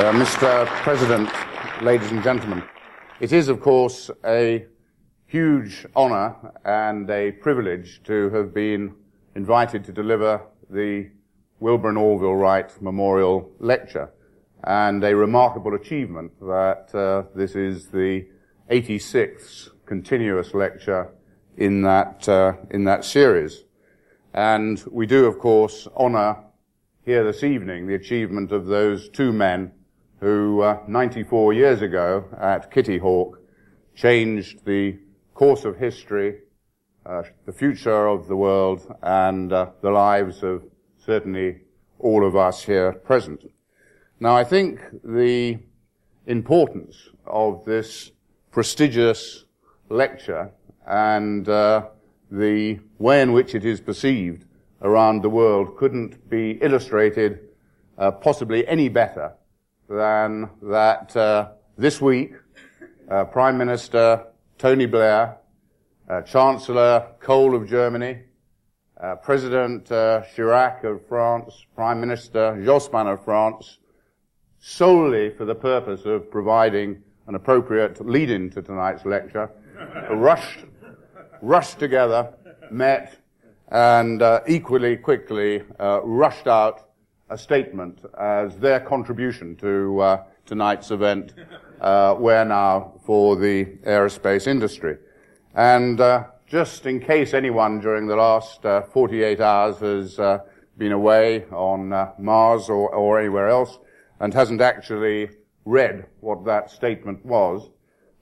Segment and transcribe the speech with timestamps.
[0.00, 0.64] Uh, Mr.
[0.82, 1.28] President,
[1.82, 2.62] ladies and gentlemen,
[3.20, 4.64] it is, of course, a
[5.26, 6.34] huge honor
[6.64, 8.94] and a privilege to have been
[9.34, 10.40] invited to deliver
[10.70, 11.10] the
[11.60, 14.10] Wilbur and Orville Wright Memorial Lecture,
[14.64, 18.26] and a remarkable achievement that uh, this is the
[18.70, 21.12] 86th continuous lecture
[21.58, 23.64] in that uh, in that series.
[24.32, 26.38] And we do, of course, honor
[27.04, 29.72] here this evening the achievement of those two men
[30.20, 33.40] who, uh, 94 years ago at Kitty Hawk,
[33.94, 34.98] changed the
[35.34, 36.40] course of history,
[37.06, 40.62] uh, the future of the world, and uh, the lives of
[40.98, 41.60] certainly
[41.98, 43.50] all of us here present.
[44.20, 45.58] Now, I think the
[46.26, 48.12] importance of this
[48.50, 49.44] prestigious
[49.88, 50.50] lecture
[50.86, 51.86] and uh,
[52.30, 54.44] the way in which it is perceived
[54.82, 57.40] around the world couldn't be illustrated
[57.98, 59.32] uh, possibly any better
[59.90, 62.32] than that uh, this week
[63.10, 64.24] uh, Prime Minister
[64.56, 65.36] Tony Blair,
[66.08, 68.20] uh, Chancellor Kohl of Germany,
[69.02, 73.78] uh, President uh, Chirac of France, Prime Minister Jospin of France,
[74.60, 79.50] solely for the purpose of providing an appropriate lead-in to tonight's lecture,
[80.10, 80.60] rushed,
[81.42, 82.32] rushed together,
[82.70, 83.16] met,
[83.72, 86.89] and uh, equally quickly rushed out
[87.30, 91.32] a statement as their contribution to uh, tonight's event,
[91.80, 94.98] uh, where now for the aerospace industry.
[95.54, 100.38] And uh, just in case anyone during the last uh, 48 hours has uh,
[100.76, 103.78] been away on uh, Mars or, or anywhere else
[104.18, 105.30] and hasn't actually
[105.64, 107.70] read what that statement was,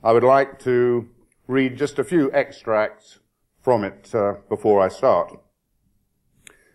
[0.04, 1.08] I would like to
[1.46, 3.20] read just a few extracts
[3.62, 4.12] from it
[4.48, 5.32] before I start.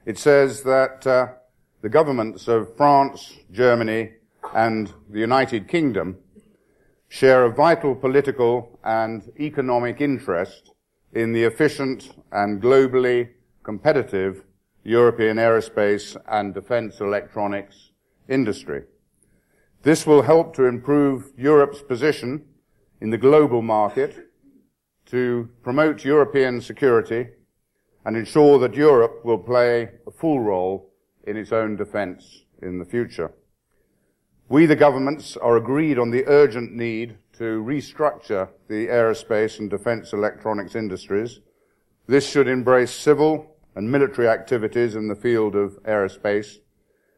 [0.06, 1.06] It says that
[1.84, 4.14] the governments of France, Germany,
[4.56, 6.18] and the United Kingdom
[7.10, 10.72] share a vital political and economic interest
[11.12, 13.32] in the efficient and globally
[13.64, 14.46] competitive
[14.86, 17.92] European aerospace and defense electronics
[18.30, 18.84] industry.
[19.82, 22.46] This will help to improve Europe's position
[23.02, 24.30] in the global market,
[25.08, 27.28] to promote European security,
[28.06, 30.93] and ensure that Europe will play a full role
[31.24, 33.32] in its own defense in the future.
[34.50, 40.14] We, the governments, are agreed on the urgent need to restructure the aerospace and defense
[40.14, 41.40] electronics industries.
[42.08, 46.58] This should embrace civil and military activities in the field of aerospace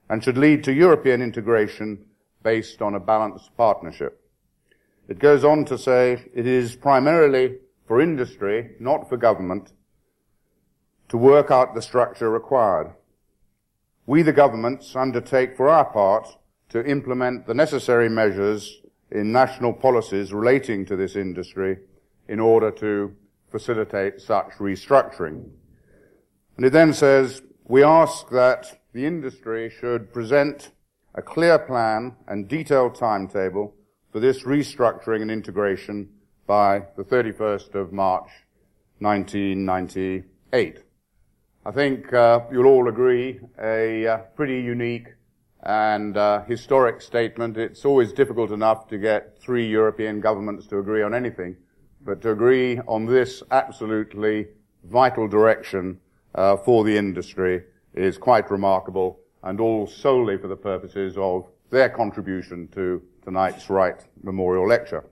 [0.09, 2.05] and should lead to European integration
[2.43, 4.21] based on a balanced partnership.
[5.07, 9.73] It goes on to say it is primarily for industry, not for government,
[11.09, 12.93] to work out the structure required.
[14.05, 16.27] We, the governments, undertake for our part
[16.69, 21.77] to implement the necessary measures in national policies relating to this industry
[22.27, 23.15] in order to
[23.49, 25.49] facilitate such restructuring.
[26.57, 30.71] And it then says, we ask that the industry should present
[31.15, 33.73] a clear plan and detailed timetable
[34.11, 36.09] for this restructuring and integration
[36.45, 38.29] by the 31st of March
[38.99, 40.84] 1998.
[41.67, 45.07] I think uh, you'll all agree a uh, pretty unique
[45.63, 47.57] and uh, historic statement.
[47.57, 51.55] It's always difficult enough to get three European governments to agree on anything,
[52.01, 54.45] but to agree on this absolutely
[54.83, 55.99] vital direction
[56.35, 57.63] uh, for the industry
[57.95, 64.05] is quite remarkable, and all solely for the purposes of their contribution to tonight's Wright
[64.21, 65.03] Memorial Lecture.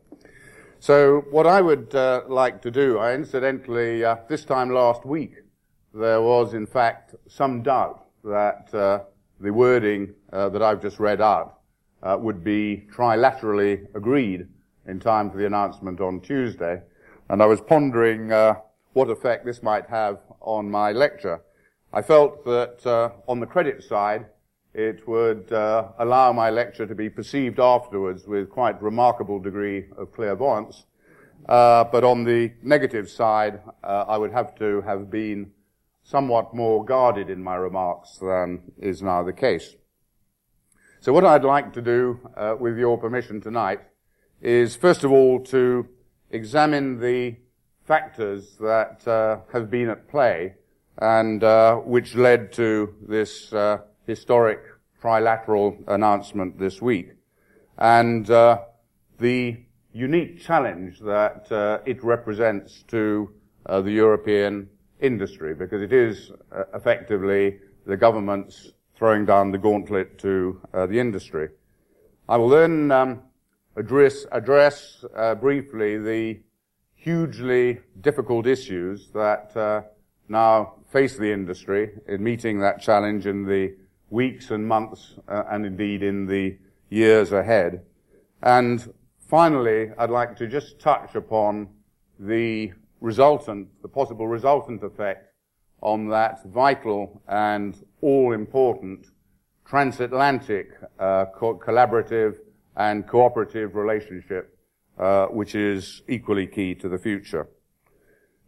[0.79, 5.42] So what I would uh, like to do, I incidentally, uh, this time last week,
[5.93, 8.99] there was in fact some doubt that uh,
[9.39, 11.59] the wording uh, that I've just read out
[12.01, 14.47] uh, would be trilaterally agreed
[14.87, 16.81] in time for the announcement on Tuesday.
[17.29, 18.55] And I was pondering uh,
[18.93, 21.41] what effect this might have on my lecture.
[21.93, 24.25] I felt that uh, on the credit side,
[24.73, 30.11] it would uh, allow my lecture to be perceived afterwards with quite remarkable degree of
[30.11, 30.85] clairvoyance.
[31.45, 35.51] but on the negative side, I would have to have been
[36.03, 39.75] somewhat more guarded in my remarks than is now the case.
[40.99, 43.79] So what I'd like to do, uh, with your permission tonight,
[44.41, 45.87] is first of all to
[46.29, 47.37] examine the
[47.85, 50.55] factors that uh, have been at play
[50.97, 54.59] and uh, which led to this uh, historic
[55.01, 57.09] trilateral announcement this week,
[57.77, 58.59] and uh,
[59.19, 59.57] the
[59.91, 63.29] unique challenge that uh, it represents to
[63.65, 64.69] the European
[65.03, 70.97] industry because it is uh, effectively the government's throwing down the gauntlet to uh, the
[70.97, 71.49] industry.
[72.27, 73.21] I will then um,
[73.75, 76.39] address, address uh, briefly the
[76.95, 79.81] hugely difficult issues that uh,
[80.29, 83.75] now face the industry in meeting that challenge in the
[84.09, 86.57] weeks and months uh, and indeed in the
[86.89, 87.81] years ahead.
[88.41, 88.93] And
[89.27, 91.67] finally, I'd like to just touch upon
[92.19, 92.71] the
[93.03, 95.27] resultant, the possible resultant effect
[95.81, 99.07] on that vital and all important
[99.65, 100.69] transatlantic
[100.99, 102.37] uh, co- collaborative
[102.77, 104.57] and cooperative relationship,
[104.97, 107.47] uh, which is equally key to the future.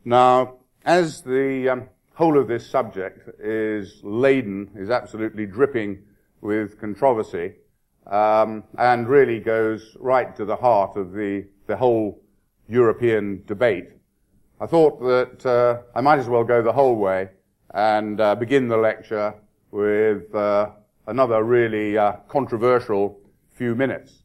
[0.05, 6.03] Now, as the um, whole of this subject is laden, is absolutely dripping
[6.39, 7.55] with controversy,
[8.07, 12.21] um, and really goes right to the heart of the, the whole
[12.69, 13.89] European debate,
[14.61, 17.27] I thought that uh, I might as well go the whole way
[17.73, 19.33] and uh, begin the lecture
[19.71, 20.69] with uh,
[21.07, 23.19] another really uh, controversial
[23.51, 24.23] few minutes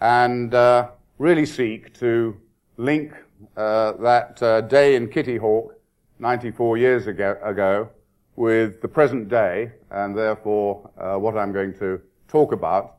[0.00, 0.88] and uh,
[1.18, 2.36] really seek to
[2.76, 3.12] link
[3.56, 5.72] uh, that day in Kitty Hawk
[6.18, 7.88] 94 years ago, ago,
[8.34, 10.90] with the present day and therefore
[11.20, 12.96] what I'm going to talk about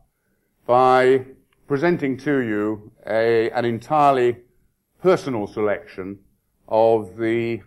[0.65, 1.25] by
[1.67, 4.37] presenting to you a, an entirely
[5.01, 6.19] personal selection
[6.69, 7.61] of the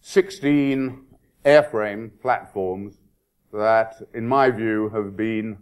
[0.00, 1.04] 16
[1.44, 2.98] airframe platforms
[3.52, 5.58] that, in my view, have been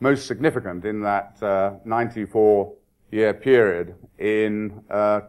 [0.00, 2.72] most significant in that uh, 94
[3.10, 5.20] year period in uh,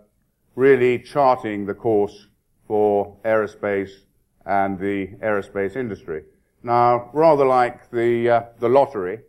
[0.55, 2.27] really charting the course
[2.67, 3.91] for aerospace
[4.45, 6.23] and the aerospace industry.
[6.63, 9.19] Now, rather like the uh, the lottery,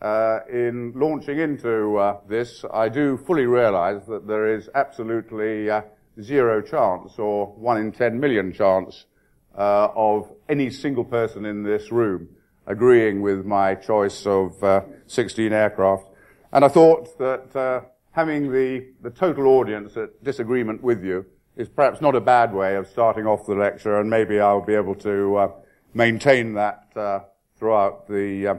[0.00, 5.82] uh, in launching into uh, this, I do fully realise that there is absolutely uh,
[6.20, 9.06] zero chance, or one in ten million chance,
[9.54, 12.28] of any single person in this room
[12.68, 16.04] agreeing with my choice of uh, 16 aircraft.
[16.52, 17.80] And I thought that uh,
[18.12, 21.24] having the, the total audience at disagreement with you
[21.56, 24.74] is perhaps not a bad way of starting off the lecture, and maybe I'll be
[24.74, 25.48] able to uh,
[25.94, 27.20] maintain that uh,
[27.58, 28.54] throughout the, uh,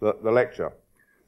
[0.00, 0.72] the, the, lecture.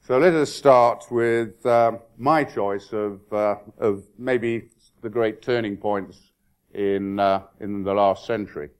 [0.06, 4.70] So let us start with uh, my choice of, of maybe
[5.02, 6.32] the great turning points
[6.74, 7.18] in,
[7.60, 8.70] in the last century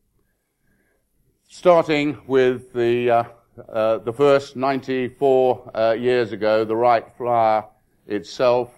[1.52, 3.25] starting with the uh,
[3.69, 7.64] uh, the first 94 uh, years ago, the Wright Flyer
[8.06, 8.70] itself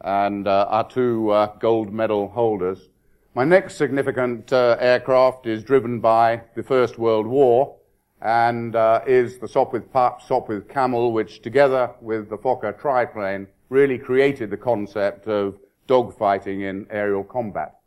[0.00, 2.88] and uh, our two uh, gold medal holders.
[3.34, 7.76] My next significant uh, aircraft is driven by the First World War
[8.20, 8.74] and
[9.06, 14.56] is the Sopwith Pup, Sopwith Camel, which together with the Fokker triplane really created the
[14.56, 15.56] concept of
[15.88, 17.80] dogfighting in aerial combat.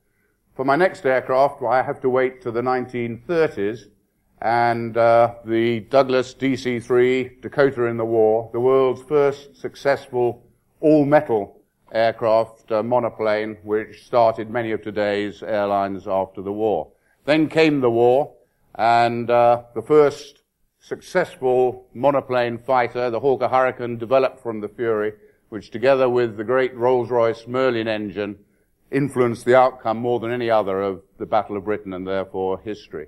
[0.56, 3.86] For my next aircraft, I have to wait to the 1930s
[4.42, 10.44] and uh, the Douglas DC-3 Dakota in the war, the world's first successful
[10.80, 11.62] all-metal
[11.92, 16.92] aircraft uh, monoplane, which started many of today's airlines after the war.
[17.26, 18.34] Then came the war,
[18.76, 20.42] and uh, the first
[20.80, 25.14] successful monoplane fighter, the Hawker Hurricane, developed from the Fury,
[25.52, 28.38] which together with the great Rolls-Royce Merlin engine,
[28.90, 33.08] influenced the outcome more than any other of the Battle of Britain and therefore history.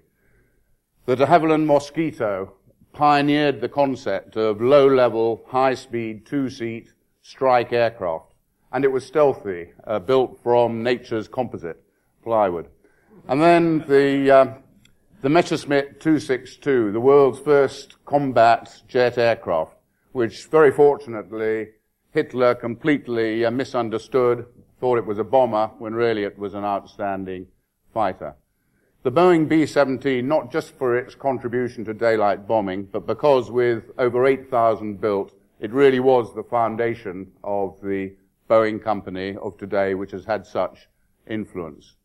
[1.06, 2.56] The de Havilland Mosquito
[2.92, 6.90] pioneered the concept of low-level, high-speed, two-seat
[7.22, 8.34] strike aircraft.
[8.74, 11.82] And it was stealthy, uh, built from nature's composite,
[12.24, 12.68] plywood.
[13.30, 14.54] And then the, uh,
[15.22, 19.78] the Messerschmitt 262, the world's first combat jet aircraft,
[20.12, 21.70] which very fortunately
[22.14, 24.46] Hitler completely uh, misunderstood,
[24.80, 27.48] thought it was a bomber, when really it was an outstanding
[27.92, 28.36] fighter.
[29.02, 34.28] The Boeing B-17, not just for its contribution to daylight bombing, but because with over
[34.28, 38.14] 8,000 built, it really was the foundation of the
[38.48, 40.88] Boeing company of today, which has had such
[41.28, 41.96] influence.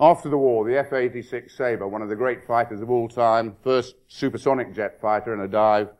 [0.00, 3.96] After the war, the F-86 Sabre, one of the great fighters of all time, first
[4.08, 5.90] supersonic jet fighter in a dive,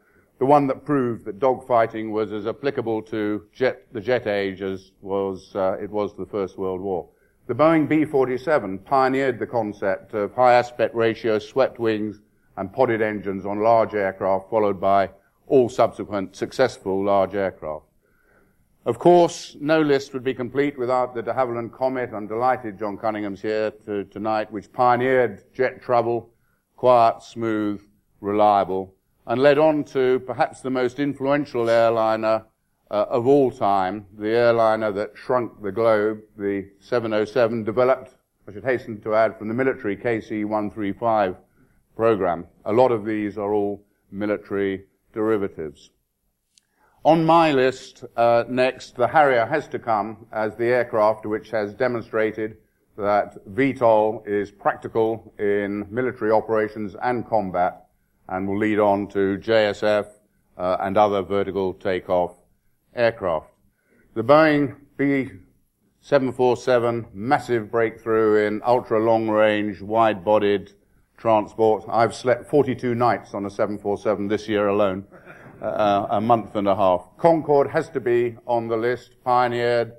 [0.40, 4.90] the one that proved that dogfighting was as applicable to jet, the jet age as
[5.02, 7.06] was, uh, it was to the First World War.
[7.46, 12.22] The Boeing B-47 pioneered the concept of high aspect ratio swept wings
[12.56, 15.10] and podded engines on large aircraft, followed by
[15.46, 17.84] all subsequent successful large aircraft.
[18.86, 22.14] Of course, no list would be complete without the de Havilland Comet.
[22.14, 26.30] I'm delighted John Cunningham's here to, tonight, which pioneered jet travel,
[26.76, 27.82] quiet, smooth,
[28.22, 28.94] reliable,
[29.30, 32.44] and led on to perhaps the most influential airliner
[32.90, 38.16] uh, of all time, the airliner that shrunk the globe, the 707, developed,
[38.48, 41.36] I should hasten to add, from the military KC-135
[41.94, 42.44] program.
[42.64, 45.90] A lot of these are all military derivatives.
[47.04, 51.72] On my list, uh, next, the Harrier has to come as the aircraft which has
[51.72, 52.56] demonstrated
[52.96, 57.86] that VTOL is practical in military operations and combat
[58.30, 60.06] and will lead on to JSF
[60.56, 62.36] uh, and other vertical takeoff
[62.94, 63.50] aircraft.
[64.14, 70.70] The Boeing B747, massive breakthrough in ultra long range, wide bodied
[71.16, 71.84] transport.
[71.88, 75.06] I've slept 42 nights on a 747 this year alone,
[75.62, 77.08] uh, a month and a half.
[77.18, 79.92] Concorde has to be on the list, pioneered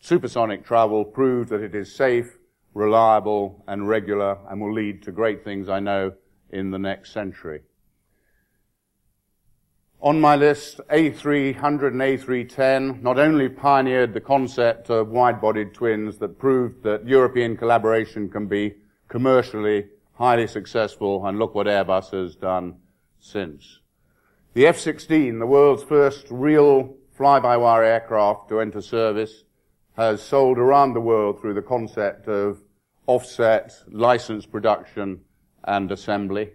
[0.00, 2.38] supersonic travel, proved that it is safe,
[2.74, 6.12] reliable, and regular, and will lead to great things, I know,
[6.50, 7.62] in the next century.
[10.00, 16.38] On my list, A300 and A310 not only pioneered the concept of wide-bodied twins that
[16.38, 18.74] proved that European collaboration can be
[19.08, 22.76] commercially highly successful, and look what Airbus has done
[23.18, 23.80] since.
[24.52, 29.44] The F-16, the world's first real fly-by-wire aircraft to enter service,
[29.96, 32.58] has sold around the world through the concept of
[33.06, 35.20] offset, license production,
[35.64, 36.50] and assembly.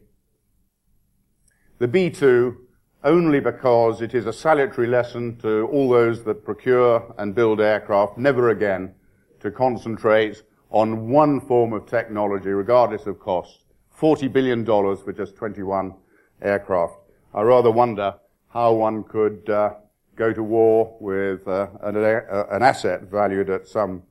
[1.79, 2.55] The B-2
[3.03, 8.17] only because it is a salutary lesson to all those that procure and build aircraft
[8.17, 8.93] never again
[9.39, 13.63] to concentrate on one form of technology regardless of cost.
[13.97, 15.93] $40 billion for just 21
[16.41, 16.95] aircraft.
[17.33, 18.15] I rather wonder
[18.49, 19.75] how one could uh,
[20.15, 24.03] go to war with uh, an, uh, an, asset valued at some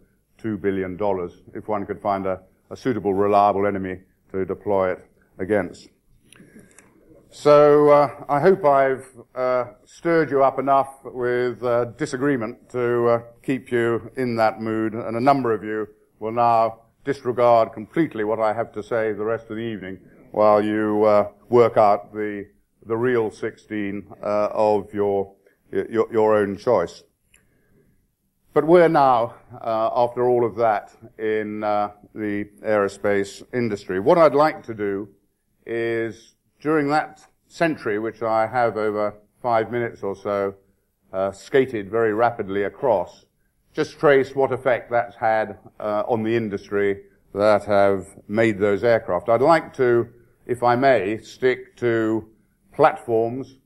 [0.42, 0.98] $2 billion
[1.54, 2.40] if one could find a,
[2.70, 3.98] a suitable, reliable enemy
[4.32, 5.04] to deploy it
[5.38, 5.88] against.
[7.30, 13.23] So uh, I hope I've uh, stirred you up enough with uh, disagreement to uh,
[13.42, 15.88] keep you in that mood, and a number of you
[16.20, 19.99] will now disregard completely what I have to say the rest of the evening
[20.30, 22.47] while you uh, work out the
[22.88, 25.35] the real 16 uh, of your,
[25.70, 27.04] your, your own choice.
[28.54, 34.00] But we're now, after all of that, in the aerospace industry.
[34.00, 35.08] What I'd like to do
[35.66, 40.54] is during that century, which I have over five minutes or so
[41.12, 43.26] uh, skated very rapidly across,
[43.72, 47.02] just trace what effect that's had uh, on the industry
[47.34, 49.28] that have made those aircraft.
[49.28, 50.08] I'd like to,
[50.46, 52.28] if I may, stick to
[52.74, 53.58] platforms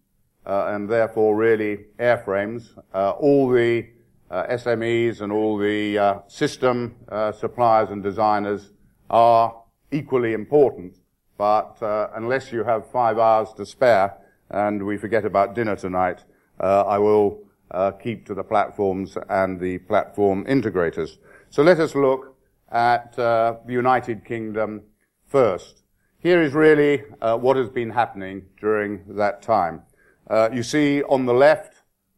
[0.44, 2.76] uh, and therefore really airframes.
[2.92, 3.84] Uh, all the uh,
[4.32, 6.96] SMEs and all the uh, system
[7.38, 8.72] suppliers and designers
[9.10, 10.96] are equally important
[11.42, 14.16] but uh, unless you have five hours to spare,
[14.50, 16.24] and we forget about dinner tonight,
[16.60, 21.18] uh, I will uh, keep to the platforms and the platform integrators.
[21.50, 22.36] So let us look
[22.70, 24.82] at uh, the United Kingdom
[25.26, 25.82] first.
[26.18, 29.82] Here is really uh, what has been happening during that time.
[30.30, 31.71] Uh, you see on the left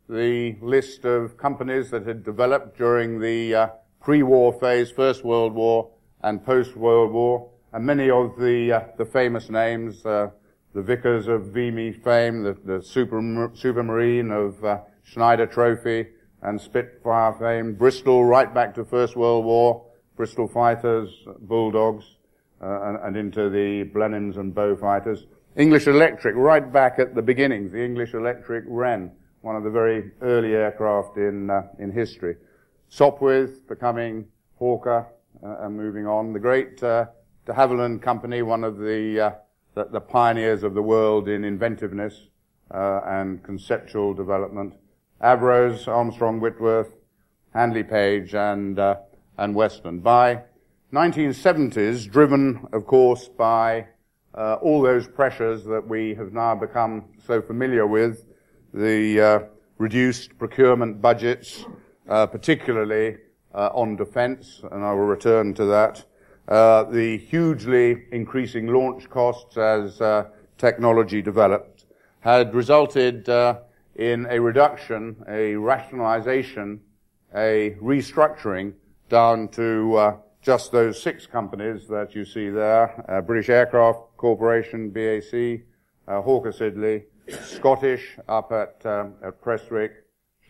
[0.08, 5.90] the list of companies that had developed during the pre-war phase, First World War
[6.22, 10.30] and post-World War and many of the uh, the famous names, uh,
[10.74, 13.20] the Vickers of Vimy fame, the, the Super,
[13.54, 16.06] Supermarine of uh, Schneider Trophy
[16.42, 22.04] and Spitfire fame, Bristol right back to First World War, Bristol fighters, Bulldogs,
[22.62, 25.24] uh, and, and, into the Blenheims and Beaufighters.
[25.56, 29.10] English Electric right back at the beginnings, the English Electric Wren,
[29.44, 32.36] one of the very early aircraft in uh, in history.
[32.90, 34.26] Sopwith becoming
[34.58, 35.06] Hawker
[35.42, 36.32] uh, and moving on.
[36.32, 36.82] The great
[37.46, 39.30] de Havilland Company, one of the, uh,
[39.74, 42.28] the, the, pioneers of the world in inventiveness
[42.70, 44.74] uh, and conceptual development.
[45.22, 46.94] Avros, Armstrong Whitworth,
[47.52, 48.96] Handley Page, and, uh,
[49.36, 50.02] and Westland.
[50.02, 50.42] By
[50.92, 53.88] 1970s, driven, of course, by
[54.34, 58.24] uh, all those pressures that we have now become so familiar with,
[58.74, 59.38] the uh,
[59.78, 61.64] reduced procurement budgets,
[62.08, 63.16] uh, particularly
[63.54, 66.04] on defense, and I will return to that,
[66.48, 70.24] uh, the hugely increasing launch costs as uh,
[70.58, 71.86] technology developed
[72.20, 73.58] had resulted uh,
[73.96, 76.80] in a reduction, a rationalization,
[77.34, 78.74] a restructuring
[79.08, 84.90] down to uh, just those six companies that you see there, uh, British Aircraft Corporation,
[84.90, 85.62] BAC,
[86.06, 89.92] Hawker Siddeley, Scottish up at, um, at Prestwick,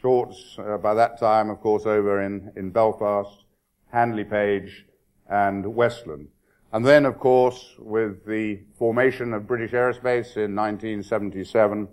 [0.00, 3.45] Shorts by that time, of course, over in, in Belfast,
[3.90, 4.85] Handley Page,
[5.28, 6.28] and Westland.
[6.73, 11.88] And then, of course, with the formation of British Aerospace in 1977,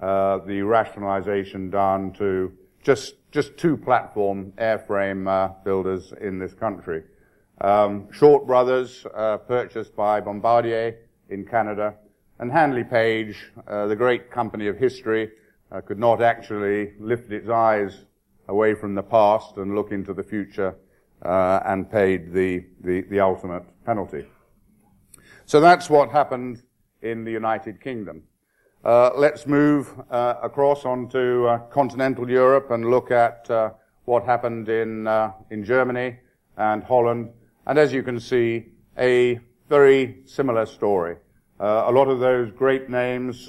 [0.00, 7.02] uh, the rationalization down to just just two platform airframe uh, builders in this country.
[7.60, 10.96] Um, Short Brothers, uh, purchased by Bombardier
[11.28, 11.94] in Canada,
[12.42, 15.30] and Handley Page, uh, the great company of history,
[15.70, 18.04] uh, could not actually lift its eyes
[18.48, 20.74] away from the past and look into the future
[21.24, 24.26] uh, and paid the, the, the, ultimate penalty.
[25.46, 26.64] So that's what happened
[27.00, 28.24] in the United Kingdom.
[28.84, 33.70] Uh, let's move uh, across onto uh, continental Europe and look at uh,
[34.04, 35.06] what happened in,
[35.50, 36.16] in Germany
[36.56, 37.30] and Holland.
[37.68, 38.66] And as you can see,
[38.98, 41.18] a very similar story.
[41.64, 43.48] A lot of those great names,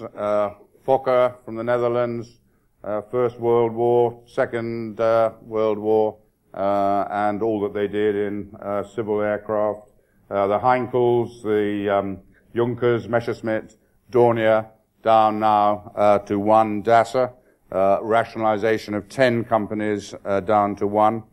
[0.86, 2.42] Fokker from the Netherlands,
[2.84, 6.18] uh, First World War, Second uh, World War,
[6.54, 9.90] uh, and all that they did in uh, civil aircraft.
[10.30, 12.20] Uh, the Heinkels, the um,
[12.54, 13.78] Junkers, Messerschmitt,
[14.12, 14.68] Dornier,
[15.02, 17.34] down now uh, to one DASA.
[17.72, 20.14] rationalization of ten companies
[20.46, 21.24] down to one.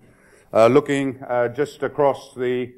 [0.54, 1.22] looking
[1.54, 2.72] just across the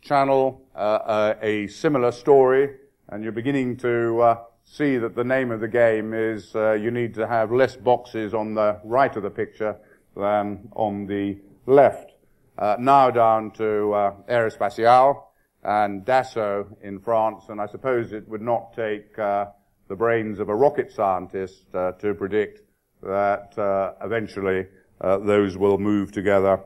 [0.00, 2.76] channel, a similar story,
[3.12, 7.12] and you're beginning to see that the name of the game is uh, you need
[7.12, 9.76] to have less boxes on the right of the picture
[10.16, 12.12] than on the left.
[12.56, 15.24] Uh, now down to uh, Aerospatiale
[15.62, 19.46] and Dassault in France, and I suppose it would not take uh,
[19.88, 22.62] the brains of a rocket scientist uh, to predict
[23.02, 24.66] that uh, eventually
[25.02, 26.60] uh, those will move together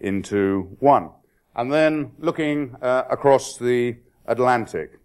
[0.00, 1.10] into one.
[1.54, 4.98] And then looking across the Atlantic,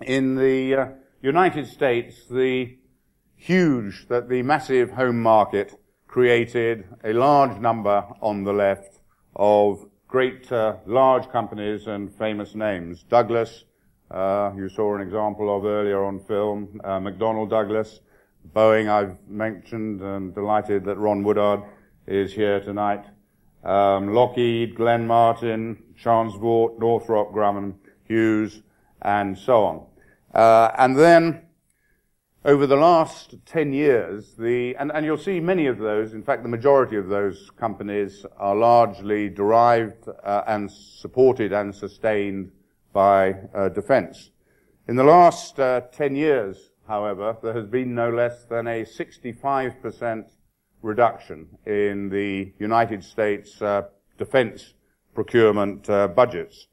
[0.00, 2.78] in the United States, the
[3.34, 5.74] huge, that the massive home market
[6.06, 9.00] created a large number on the left
[9.36, 13.04] of great uh, large companies and famous names.
[13.04, 13.64] Douglas,
[14.10, 18.00] uh, you saw an example of earlier on film, uh, McDonnell Douglas,
[18.54, 21.60] Boeing I've mentioned and delighted that Ron Woodard
[22.06, 23.04] is here tonight.
[23.64, 27.74] Um, Lockheed, Glenn Martin, Chance Vought, Northrop Grumman,
[28.04, 28.62] Hughes,
[29.02, 29.86] and so on.
[30.34, 31.42] Uh, and then,
[32.44, 36.42] over the last 10 years, the, and, and, you'll see many of those, in fact,
[36.42, 42.50] the majority of those companies are largely derived uh, and supported and sustained
[42.92, 44.30] by uh, defense.
[44.86, 50.24] In the last uh, 10 years, however, there has been no less than a 65%
[50.82, 53.82] reduction in the United States uh,
[54.16, 54.74] defense
[55.14, 56.68] procurement uh, budgets.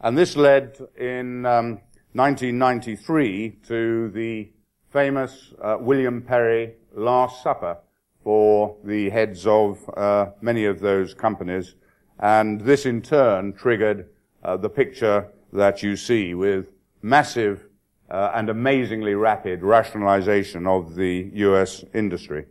[0.00, 1.80] And this led in um,
[2.12, 4.48] 1993 to the
[4.90, 7.78] famous uh, William Perry Last Supper
[8.22, 11.74] for the heads of uh, many of those companies.
[12.20, 14.08] And this in turn triggered
[14.44, 17.66] uh, the picture that you see with massive
[18.08, 21.84] uh, and amazingly rapid rationalization of the U.S.
[21.92, 22.46] industry.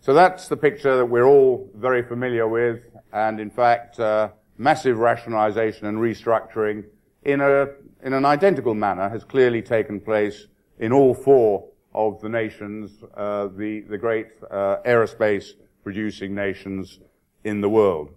[0.00, 4.28] So that's the picture that we're all very familiar with, and in fact, uh,
[4.58, 6.84] massive rationalization and restructuring
[7.22, 7.68] in a
[8.02, 10.46] in an identical manner has clearly taken place
[10.78, 17.00] in all four of the nations, uh, the, the great uh, aerospace producing nations
[17.44, 18.10] in the world.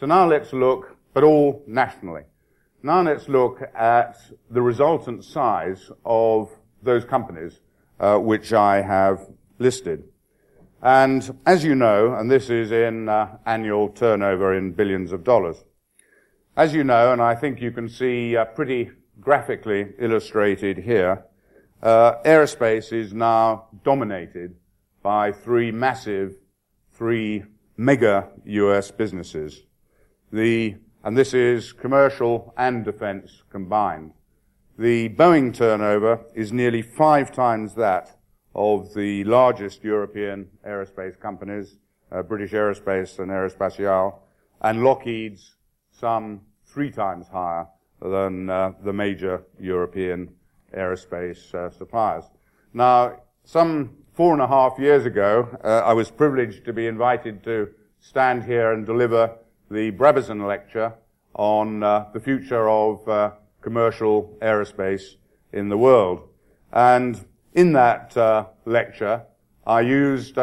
[0.00, 2.22] So now let's look, but all nationally.
[2.82, 4.16] Now let's look at
[4.50, 6.50] the resultant size of
[6.82, 7.60] those companies
[8.00, 10.04] uh, which I have listed.
[10.80, 15.64] And as you know, and this is in uh, annual turnover in billions of dollars,
[16.58, 18.90] as you know, and I think you can see uh, pretty
[19.20, 21.24] graphically illustrated here,
[21.84, 24.56] uh, aerospace is now dominated
[25.00, 26.34] by three massive,
[26.90, 27.44] three
[27.76, 29.62] mega US businesses.
[30.32, 34.14] The, and this is commercial and defense combined.
[34.76, 38.18] The Boeing turnover is nearly five times that
[38.56, 41.76] of the largest European aerospace companies,
[42.10, 44.18] uh, British Aerospace and Aerospatiale,
[44.60, 45.54] and Lockheed's
[45.92, 46.40] some
[46.78, 47.66] three times higher
[48.00, 50.32] than uh, the major European
[50.72, 52.22] aerospace uh, suppliers.
[52.72, 57.42] Now, some four and a half years ago, uh, I was privileged to be invited
[57.42, 59.38] to stand here and deliver
[59.68, 60.94] the Brabazon lecture
[61.34, 65.16] on uh, the future of uh, commercial aerospace
[65.52, 66.28] in the world.
[66.72, 69.24] And in that uh, lecture,
[69.66, 70.38] I used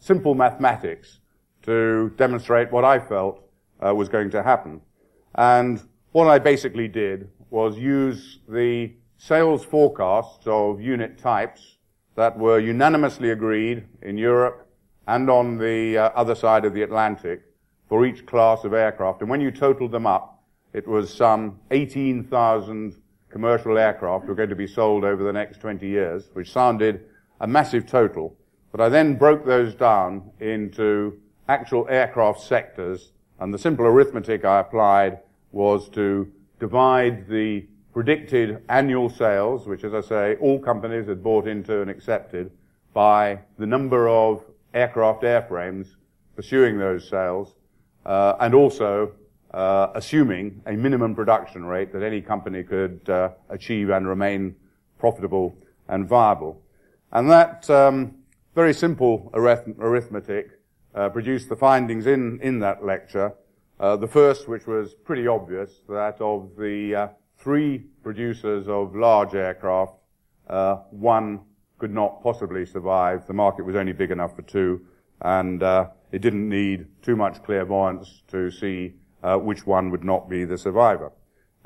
[0.00, 1.20] simple mathematics
[1.62, 3.40] to demonstrate what I felt
[3.80, 4.80] was going to happen.
[5.36, 11.76] And what I basically did was use the sales forecasts of unit types
[12.16, 14.66] that were unanimously agreed in Europe
[15.06, 17.42] and on the uh, other side of the Atlantic
[17.88, 19.20] for each class of aircraft.
[19.20, 22.96] And when you totaled them up, it was some 18,000
[23.30, 27.04] commercial aircraft were going to be sold over the next 20 years, which sounded
[27.40, 28.34] a massive total.
[28.72, 34.60] But I then broke those down into actual aircraft sectors, and the simple arithmetic I
[34.60, 35.20] applied
[35.52, 41.46] was to divide the predicted annual sales, which as I say, all companies had bought
[41.46, 42.50] into and accepted,
[42.92, 45.96] by the number of aircraft airframes
[46.34, 47.54] pursuing those sales,
[48.04, 49.12] uh, and also
[49.52, 54.54] uh, assuming a minimum production rate that any company could uh, achieve and remain
[54.98, 55.56] profitable
[55.88, 56.60] and viable.
[57.12, 58.16] And that um,
[58.54, 60.60] very simple arith- arithmetic
[60.94, 63.32] uh, produced the findings in, in that lecture.
[63.78, 69.34] Uh, the first, which was pretty obvious, that of the uh, three producers of large
[69.34, 69.92] aircraft,
[70.48, 71.40] uh, one
[71.78, 73.26] could not possibly survive.
[73.26, 74.80] The market was only big enough for two,
[75.20, 80.30] and uh, it didn't need too much clairvoyance to see uh, which one would not
[80.30, 81.12] be the survivor.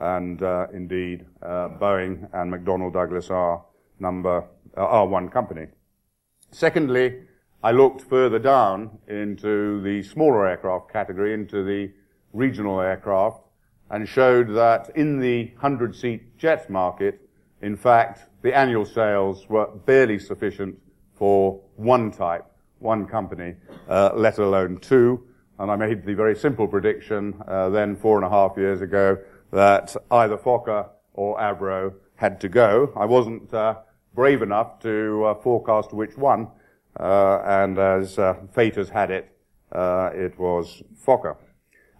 [0.00, 0.40] And
[0.72, 3.62] indeed, Boeing and McDonnell Douglas are
[3.98, 5.66] number are one company.
[6.50, 7.24] Secondly,
[7.62, 11.92] I looked further down into the smaller aircraft category, into the
[12.32, 13.42] regional aircraft,
[13.90, 17.28] and showed that in the 100 seat jet market,
[17.62, 20.78] in fact, the annual sales were barely sufficient
[21.14, 22.46] for one type,
[22.78, 23.54] one company,
[23.88, 25.22] uh, let alone two.
[25.58, 29.18] And I made the very simple prediction uh, then four and a half years ago
[29.52, 32.92] that either Fokker or Avro had to go.
[32.96, 33.80] I wasn't uh,
[34.14, 36.48] brave enough to uh, forecast which one,
[36.98, 39.36] uh, and as uh, fate has had it,
[39.72, 41.36] it was Fokker.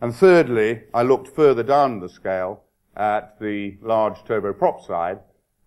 [0.00, 2.64] And thirdly, I looked further down the scale
[2.96, 5.20] at the large turboprop side,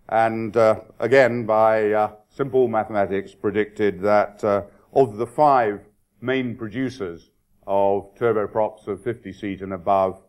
[0.10, 5.82] and uh, again, by uh, simple mathematics, predicted that uh, of the five
[6.19, 7.30] main producers
[7.67, 10.19] of turboprops of 50 seat and above,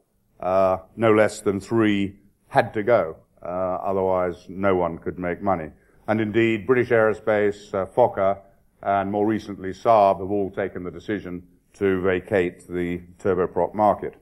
[0.40, 2.16] no less than three
[2.48, 3.16] had to go.
[3.42, 5.70] otherwise, no one could make money.
[6.06, 8.38] And indeed, British Aerospace, Fokker,
[8.82, 11.42] and more recently Saab have all taken the decision
[11.74, 14.14] to vacate the turboprop market.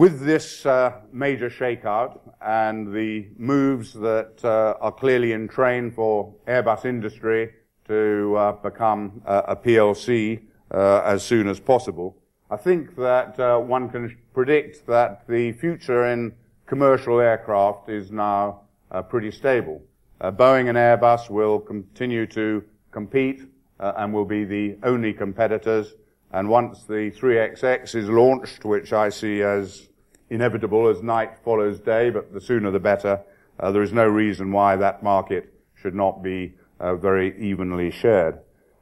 [0.00, 6.34] With this uh, major shakeout and the moves that uh, are clearly in train for
[6.46, 7.50] Airbus Industrie
[7.86, 12.16] to uh, become a PLC uh, as soon as possible,
[12.50, 16.32] I think that uh, one can predict that the future in
[16.64, 19.82] commercial aircraft is now uh, pretty stable.
[20.22, 23.42] Boeing and Airbus will continue to compete
[23.78, 25.94] and will be the only competitors
[26.32, 29.88] and once the 3XX is launched, which I see as
[30.28, 33.20] inevitable as night follows day, but the sooner the better,
[33.58, 38.38] uh, there is no reason why that market should not be uh, very evenly shared.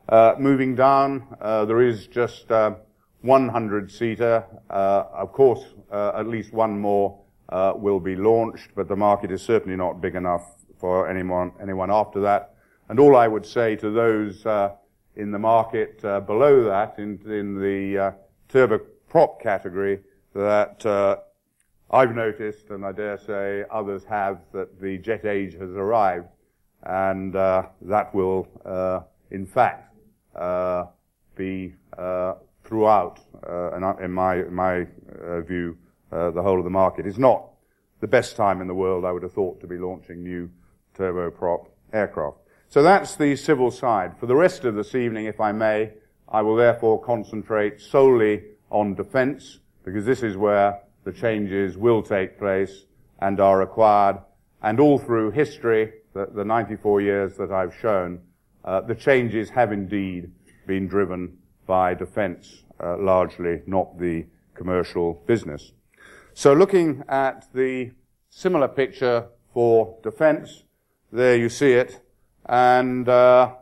[0.08, 4.44] Uh, moving down, uh, there is just 100-seater.
[4.70, 7.18] Uh, uh, of course, at least one more
[7.50, 12.20] will be launched, but the market is certainly not big enough for anyone, anyone after
[12.20, 12.54] that.
[12.88, 14.44] And all I would say to those
[15.18, 18.12] in the market uh, below that, in, in the uh,
[18.48, 20.00] turboprop category,
[20.34, 21.16] that uh,
[21.90, 26.28] I've noticed, and I dare say others have, that the jet age has arrived,
[26.84, 29.00] and uh, that will, uh,
[29.32, 29.92] in fact,
[30.36, 30.84] uh,
[31.34, 31.74] be
[32.62, 33.20] throughout,
[34.02, 34.86] in my, in my
[35.46, 35.76] view,
[36.10, 37.06] the whole of the market.
[37.06, 37.48] It's not
[38.00, 40.48] the best time in the world, I would have thought, to be launching new
[40.96, 42.38] turboprop aircraft.
[42.70, 44.18] So that's the civil side.
[44.18, 45.92] For the rest of this evening, if I may,
[46.28, 52.38] I will therefore concentrate solely on defense, because this is where the changes will take
[52.38, 52.84] place
[53.20, 54.18] and are required.
[54.62, 58.20] And all through history, the, the 94 years that I've shown,
[58.66, 60.30] uh, the changes have indeed
[60.66, 65.72] been driven by defense, uh, largely, not the commercial business.
[66.34, 67.92] So looking at the
[68.28, 70.64] similar picture for defense,
[71.10, 72.02] there you see it
[72.48, 73.54] and uh,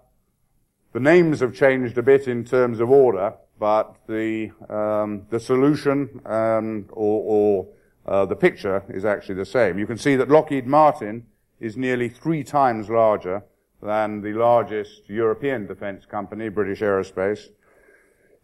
[0.93, 6.21] the names have changed a bit in terms of order, but the um, the solution
[6.25, 7.69] um, or, or
[8.07, 9.79] uh, the picture is actually the same.
[9.79, 11.27] You can see that Lockheed Martin
[11.59, 13.43] is nearly three times larger
[13.83, 17.49] than the largest European defense company, British Aerospace.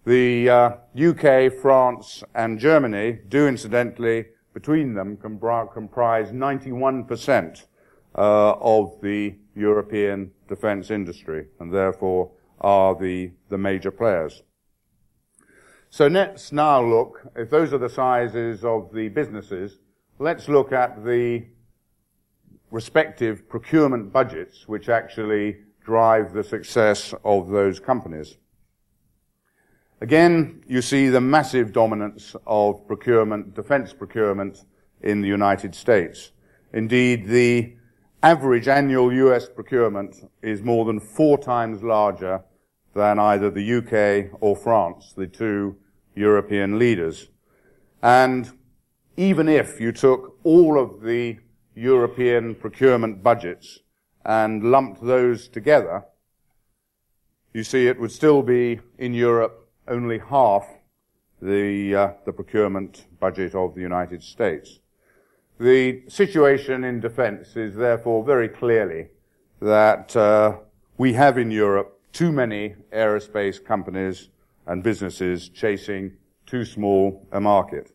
[0.05, 7.65] The uh, UK, France, and Germany do incidentally, between them, comprise 91%
[8.15, 14.43] uh, of the European defense industry and therefore are the, the major players.
[15.91, 19.79] So let's now look, if those are the sizes of the businesses,
[20.19, 21.45] let's look at the
[22.71, 28.39] respective procurement budgets which actually drive the success of those companies.
[30.01, 34.65] Again, you see the massive dominance of procurement, defense procurement
[35.03, 36.33] in the United States.
[36.73, 37.77] Indeed, the
[38.23, 42.43] average annual US procurement is more than four times larger
[42.95, 45.77] than either the UK or France, the two
[46.15, 47.29] European leaders.
[48.03, 48.51] And
[49.17, 51.39] even if you took all of the
[51.75, 53.81] European procurement budgets
[54.25, 56.05] and lumped those together,
[57.53, 60.67] you see it would still be in Europe only half
[61.41, 64.79] the, uh, the procurement budget of the United States.
[65.63, 69.11] The situation in defense is therefore very clearly
[69.61, 70.57] that uh,
[70.99, 74.31] we have in Europe too many aerospace companies
[74.67, 77.93] and businesses chasing too small a market.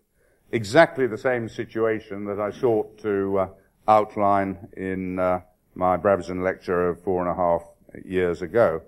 [0.54, 3.48] Exactly the same situation that I sought to uh,
[3.86, 5.42] outline in uh,
[5.76, 7.64] my Brabazon lecture of four and a half
[8.06, 8.82] years ago.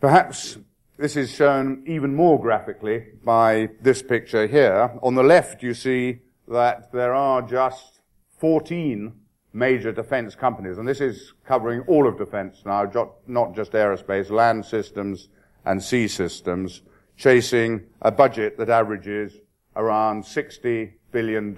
[0.00, 0.58] Perhaps
[0.96, 4.98] this is shown even more graphically by this picture here.
[5.00, 8.00] On the left, you see that there are just
[8.38, 9.12] 14
[9.52, 12.90] major defense companies, and this is covering all of defense now,
[13.26, 15.28] not just aerospace, land systems
[15.64, 16.82] and sea systems,
[17.16, 19.40] chasing a budget that averages
[19.76, 21.54] around $60 billion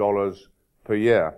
[0.85, 1.35] per year.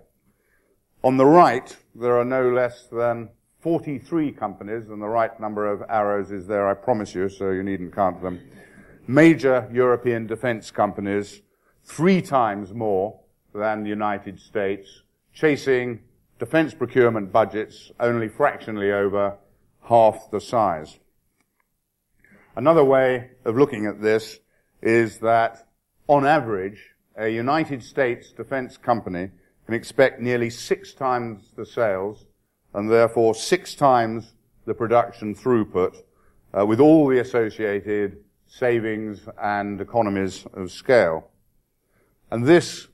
[1.04, 3.30] On the right, there are no less than
[3.60, 7.62] 43 companies, and the right number of arrows is there, I promise you, so you
[7.62, 8.40] needn't count them.
[9.06, 11.40] Major European defense companies,
[11.84, 13.20] three times more
[13.58, 15.02] than the United States,
[15.34, 16.00] chasing
[16.38, 19.36] defense procurement budgets only fractionally over
[19.82, 20.98] half the size.
[22.56, 24.40] Another way of looking at this
[24.82, 25.68] is that,
[26.06, 29.30] on average, a United States defense company
[29.66, 32.26] can expect nearly six times the sales
[32.74, 35.96] and therefore six times the production throughput
[36.56, 41.30] uh, with all the associated savings and economies of scale.
[42.30, 42.88] And this,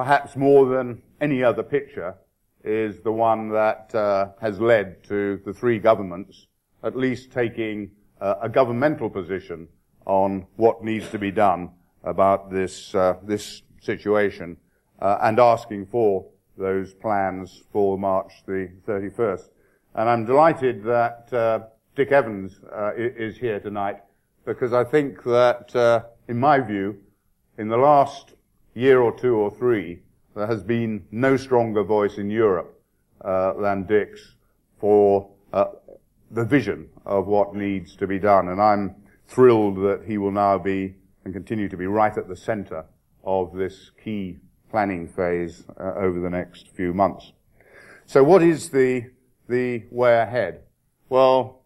[0.00, 2.14] perhaps more than any other picture,
[2.64, 6.46] is the one that uh, has led to the three governments
[6.82, 9.68] at least taking uh, a governmental position
[10.06, 11.68] on what needs to be done
[12.02, 14.56] about this uh, this situation
[15.02, 16.24] uh, and asking for
[16.56, 19.50] those plans for March the 31st.
[19.96, 21.58] And I'm delighted that uh,
[21.94, 23.98] Dick Evans uh, is here tonight
[24.46, 26.96] because I think that, in my view,
[27.58, 28.32] in the last
[28.80, 30.00] year or two or three,
[30.34, 32.80] there has been no stronger voice in Europe
[33.20, 34.36] uh, than Dick's
[34.78, 35.66] for uh,
[36.30, 38.48] the vision of what needs to be done.
[38.48, 38.94] And I'm
[39.28, 42.86] thrilled that he will now be and continue to be right at the center
[43.22, 44.38] of this key
[44.70, 47.32] planning phase uh, over the next few months.
[48.06, 49.10] So what is the,
[49.48, 50.62] the way ahead?
[51.10, 51.64] Well,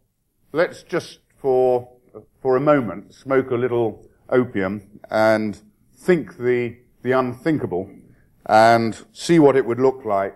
[0.53, 1.89] let's just for,
[2.43, 5.61] for a moment smoke a little opium and
[5.97, 7.89] think the, the unthinkable
[8.47, 10.35] and see what it would look like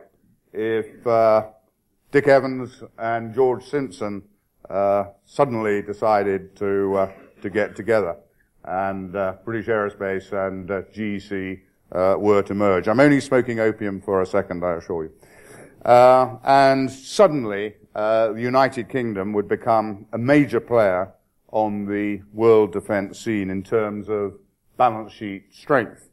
[0.52, 1.46] if uh,
[2.12, 4.22] Dick Evans and George Simpson
[4.70, 8.16] uh, suddenly decided to uh, to get together,
[8.64, 11.60] and uh, British Aerospace and uh, GEC
[11.92, 12.88] uh, were to merge.
[12.88, 15.12] I'm only smoking opium for a second, I assure you.
[15.84, 21.12] And suddenly, uh, the United Kingdom would become a major player
[21.52, 24.34] on the world defense scene in terms of
[24.76, 26.08] balance sheet strength.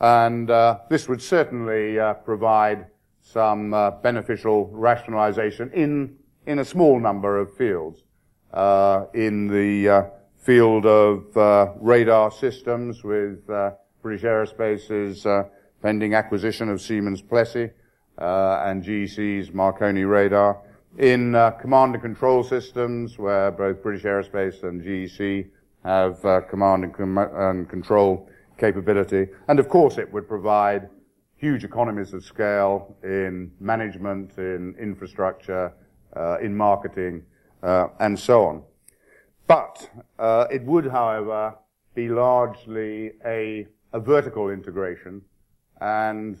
[0.00, 2.86] And uh, this would certainly uh, provide
[3.20, 8.04] some uh, beneficial rationalization in, in a small number of fields.
[9.14, 11.36] in the field of
[11.80, 13.46] radar systems with
[14.02, 15.44] British Aerospace's uh,
[15.82, 17.70] pending acquisition of Siemens Plessey
[18.18, 20.62] uh, and GEC's Marconi radar.
[20.98, 25.48] In uh, command and control systems, where both British Aerospace and GEC
[25.84, 29.28] have uh, command and, com- and control capability.
[29.48, 30.88] And of course, it would provide
[31.36, 35.72] huge economies of scale in management, in infrastructure,
[36.16, 37.22] uh, in marketing,
[37.62, 38.62] uh, and so on.
[39.46, 41.54] But uh, it would, however,
[41.94, 45.22] be largely a a vertical integration,
[45.80, 46.38] and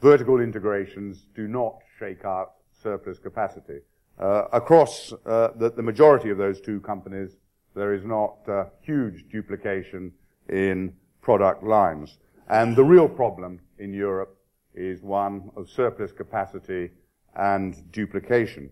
[0.00, 3.80] vertical integrations do not shake out surplus capacity.
[4.18, 7.36] Uh, across uh, the, the, majority of those two companies,
[7.74, 10.12] there is not uh, huge duplication
[10.50, 10.92] in
[11.22, 12.18] product lines.
[12.48, 14.36] And the real problem in Europe
[14.74, 16.90] is one of surplus capacity
[17.34, 18.70] and duplication.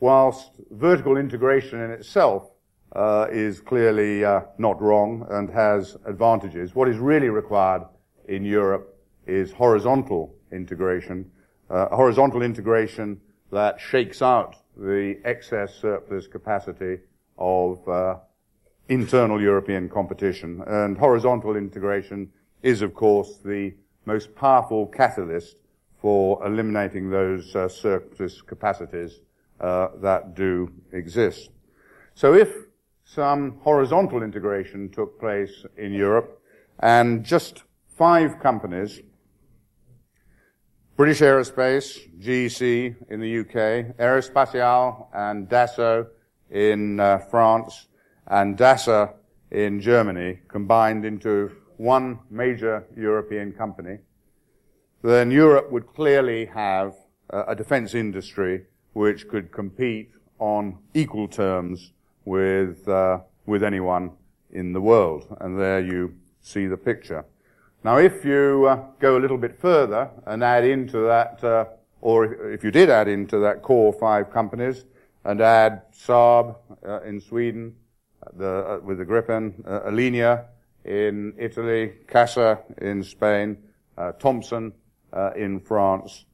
[0.00, 2.50] Whilst vertical integration in itself
[2.94, 6.74] uh, is clearly uh, not wrong and has advantages.
[6.74, 7.82] What is really required
[8.28, 11.30] in Europe is horizontal integration,
[11.70, 16.98] uh, horizontal integration that shakes out the excess surplus capacity
[17.38, 18.16] of uh,
[18.88, 20.62] internal European competition.
[20.66, 22.30] And horizontal integration
[22.62, 25.58] is, of course, the most powerful catalyst
[26.00, 29.20] for eliminating those uh, surplus capacities
[29.60, 31.50] uh, that do exist.
[32.14, 32.52] So if
[33.04, 36.40] some horizontal integration took place in Europe,
[36.80, 37.62] and just
[37.96, 39.00] five companies,
[40.96, 46.08] British Aerospace, GEC in the UK, Aerospatiale, and Dassault
[46.50, 47.86] in uh, France
[48.26, 49.14] and DASA
[49.50, 53.98] in Germany combined into one major European company,
[55.02, 56.94] then Europe would clearly have
[57.30, 61.92] a defense industry which could compete on equal terms
[62.24, 64.10] with, uh, with anyone
[64.50, 65.36] in the world.
[65.40, 67.24] And there you see the picture.
[67.84, 71.64] Now, if you uh, go a little bit further and add into that, uh,
[72.00, 74.84] or if you did add into that core five companies
[75.24, 76.56] and add Saab
[76.86, 77.74] uh, in Sweden,
[78.34, 80.46] the, uh, with the Gripen, uh, Alenia
[80.84, 83.56] in Italy, CASA in Spain,
[83.96, 84.72] uh, Thomson
[85.36, 86.24] in France,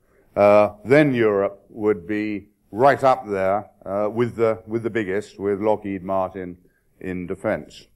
[0.84, 3.68] then Europe would be right up there
[4.10, 6.56] with the with the biggest, with Lockheed Martin
[7.00, 7.88] in defence.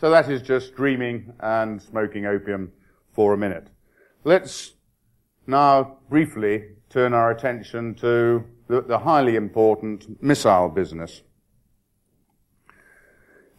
[0.00, 2.72] So that is just dreaming and smoking opium
[3.12, 3.68] for a minute.
[4.24, 4.74] Let's
[5.46, 11.22] now briefly turn our attention to the, the highly important missile business.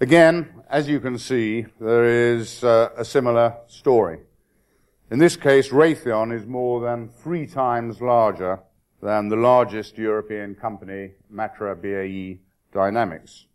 [0.02, 4.20] Again, as you can see, there is uh, a similar story.
[5.12, 8.62] In this case, Raytheon is more than three times larger
[9.02, 12.40] than the largest European company, Matra BAE
[12.72, 13.48] Dynamics.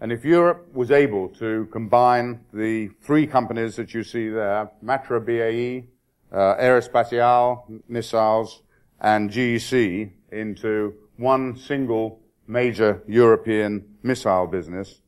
[0.00, 5.20] And if Europe was able to combine the three companies that you see there, Matra
[5.20, 5.88] BAE,
[6.34, 8.62] uh, Aerospatiale, Missiles,
[8.98, 15.02] and GEC, into one single major European missile business,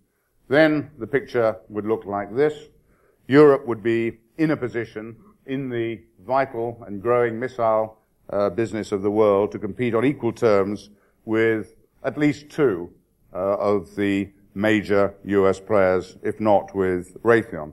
[0.48, 2.54] then the picture would look like this.
[3.26, 7.98] Europe would be in a position in the vital and growing missile
[8.30, 10.90] uh, business of the world to compete on equal terms
[11.24, 12.90] with at least two
[13.34, 17.72] uh, of the major US players, if not with Raytheon.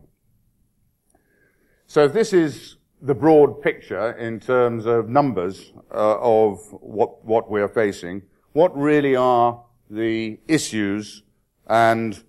[1.87, 7.67] So this is the broad picture in terms of numbers uh, of what, what we're
[7.67, 8.23] facing.
[8.53, 11.23] What really are the issues
[11.67, 12.23] and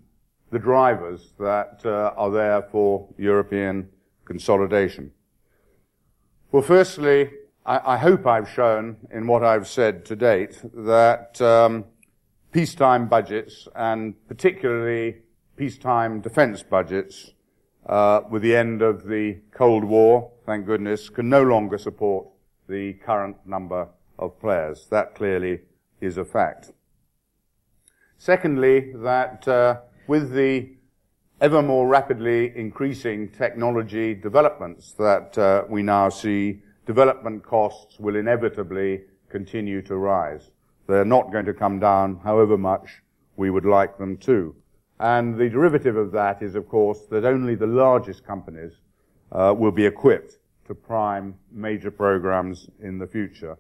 [0.51, 3.89] the drivers that uh, are there for European
[4.25, 5.13] consolidation?
[6.53, 7.31] Well, firstly,
[7.65, 11.85] I, I, hope I've shown in what I've said to date that um,
[12.53, 15.17] peacetime budgets and particularly
[15.57, 17.33] peacetime defense budgets
[17.87, 22.27] uh, with the end of the Cold War, thank goodness, can no longer support
[22.69, 24.87] the current number of players.
[24.91, 25.61] That clearly
[26.01, 26.73] is a fact.
[28.19, 30.69] Secondly, that uh, with the
[31.41, 39.03] ever more rapidly increasing technology developments that uh, we now see, development costs will inevitably
[39.29, 40.51] continue to rise.
[40.87, 43.03] They're not going to come down however much
[43.37, 44.55] we would like them to.
[44.99, 48.73] And the derivative of that is, of course, that only the largest companies
[49.33, 53.59] uh, will be equipped to prime major programs in the future.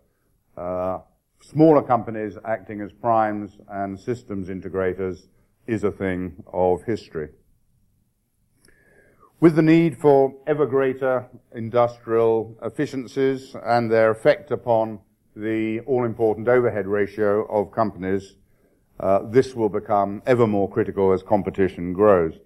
[0.56, 1.00] Uh,
[1.42, 5.26] smaller companies acting as primes and systems integrators
[5.66, 7.28] is a thing of history.
[9.38, 15.00] With the need for ever greater industrial efficiencies and their effect upon
[15.34, 18.36] the all-important overhead ratio of companies,
[18.98, 22.38] uh, this will become ever more critical as competition grows.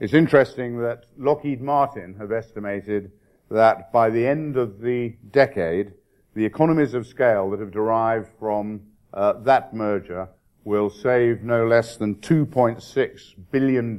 [0.00, 3.12] It's interesting that Lockheed Martin have estimated
[3.50, 5.92] that by the end of the decade,
[6.34, 8.80] the economies of scale that have derived from
[9.12, 10.28] uh, that merger
[10.68, 13.98] will save no less than $2.6 billion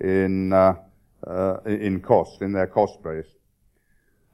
[0.00, 0.74] in, uh,
[1.24, 3.36] uh, in cost, in their cost base.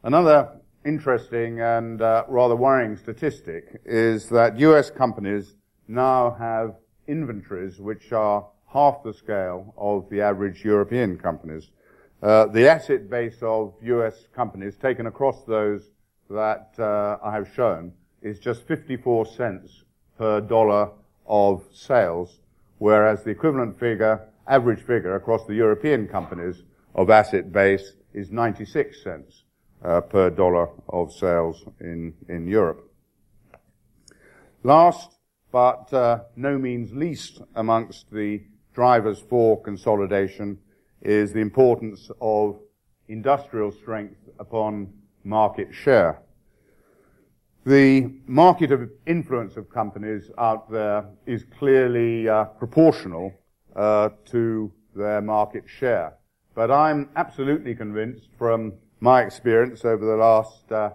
[0.02, 6.76] Another interesting and uh, rather worrying statistic is that US companies now have
[7.06, 11.70] inventories which are half the scale of the average European companies.
[12.22, 15.90] Uh, the asset base of US companies taken across those
[16.30, 19.84] that uh, I have shown is just 54 cents
[20.16, 20.90] per dollar
[21.26, 22.40] of sales,
[22.78, 26.62] whereas the equivalent figure, average figure across the European companies
[26.94, 29.44] of asset base is 96 cents
[29.84, 32.90] uh, per dollar of sales in, in Europe.
[34.62, 35.18] Last,
[35.52, 38.42] but uh, no means least amongst the
[38.74, 40.58] drivers for consolidation
[41.02, 42.58] is the importance of
[43.08, 46.23] industrial strength upon market share.
[47.66, 53.32] The market of influence of companies out there is clearly uh, proportional
[53.74, 56.12] uh, to their market share.
[56.54, 60.90] But I'm absolutely convinced from my experience over the last uh,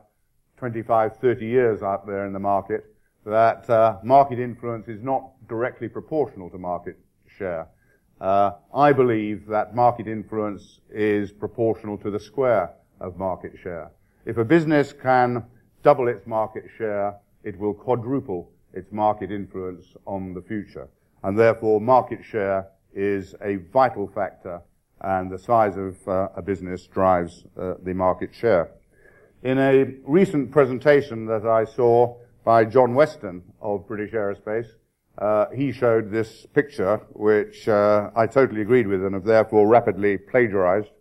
[0.57, 2.86] 25, 30 years out there in the market
[3.26, 7.67] that uh, market influence is not directly proportional to market share.
[8.22, 13.91] Uh, I believe that market influence is proportional to the square of market share.
[14.26, 15.45] If a business can
[15.84, 20.88] double its market share, it will quadruple its market influence on the future.
[21.23, 24.61] and therefore market share is a vital factor,
[25.01, 28.71] and the size of uh, a business drives uh, the market share.
[29.43, 34.67] In a recent presentation that I saw by John Weston of British Aerospace,
[35.17, 40.17] uh, he showed this picture, which uh, I totally agreed with and have therefore rapidly
[40.17, 40.91] plagiarized.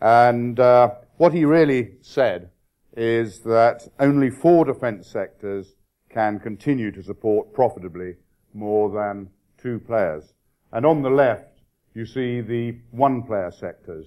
[0.00, 2.50] And uh, what he really said
[2.96, 5.74] is that only four defense sectors
[6.08, 8.14] can continue to support profitably
[8.54, 9.28] more than
[9.58, 10.32] two players.
[10.72, 11.60] And on the left,
[11.94, 14.06] you see the one-player sectors,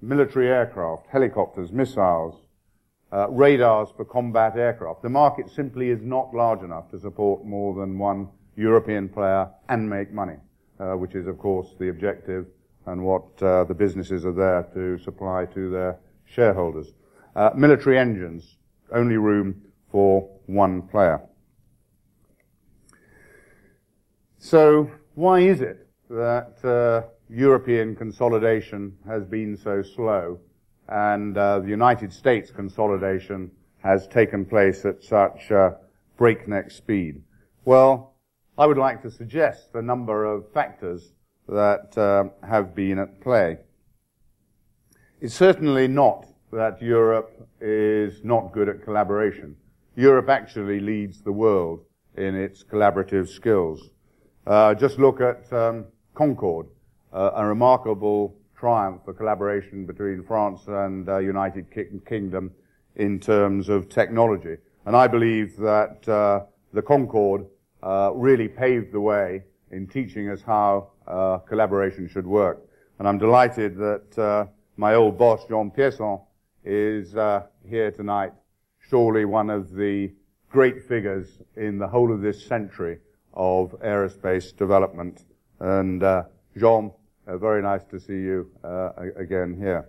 [0.00, 2.42] military aircraft, helicopters, missiles,
[3.12, 5.02] uh, radars for combat aircraft.
[5.02, 9.88] The market simply is not large enough to support more than one European player and
[9.88, 10.36] make money,
[10.78, 12.46] uh, which is, of course, the objective
[12.86, 16.92] and what uh, the businesses are there to supply to their shareholders.
[17.36, 18.56] Uh, military engines,
[18.92, 21.20] only room for one player.
[24.38, 30.40] So why is it that uh, European consolidation has been so slow
[30.88, 35.72] and uh, the United States consolidation has taken place at such uh,
[36.16, 37.22] breakneck speed?
[37.64, 38.14] Well,
[38.58, 41.12] I would like to suggest a number of factors
[41.48, 43.58] that uh, have been at play.
[45.20, 49.56] It's certainly not that Europe is not good at collaboration.
[49.96, 51.84] Europe actually leads the world
[52.16, 53.90] in its collaborative skills.
[54.46, 55.84] Uh, just look at um,
[56.14, 56.66] Concorde,
[57.12, 62.50] uh, a remarkable triumph for collaboration between France and uh, United Ki- Kingdom
[62.96, 64.56] in terms of technology.
[64.86, 67.46] And I believe that uh, the Concorde
[67.82, 72.66] uh, really paved the way in teaching us how uh, collaboration should work.
[72.98, 76.18] And I'm delighted that my old boss, Jean Pierson,
[76.64, 77.12] is
[77.68, 78.32] here tonight,
[78.88, 80.12] surely one of the
[80.50, 82.98] great figures in the whole of this century
[83.34, 85.24] of aerospace development.
[85.60, 86.24] And uh,
[86.56, 86.92] Jean,
[87.26, 89.88] uh, very nice to see you uh, again here.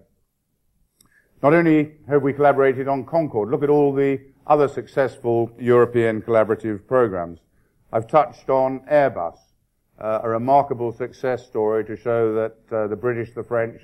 [1.41, 6.85] Not only have we collaborated on Concorde, look at all the other successful European collaborative
[6.85, 7.39] programs.
[7.91, 9.37] I've touched on Airbus,
[9.99, 13.81] uh, a remarkable success story to show that uh, the British, the French,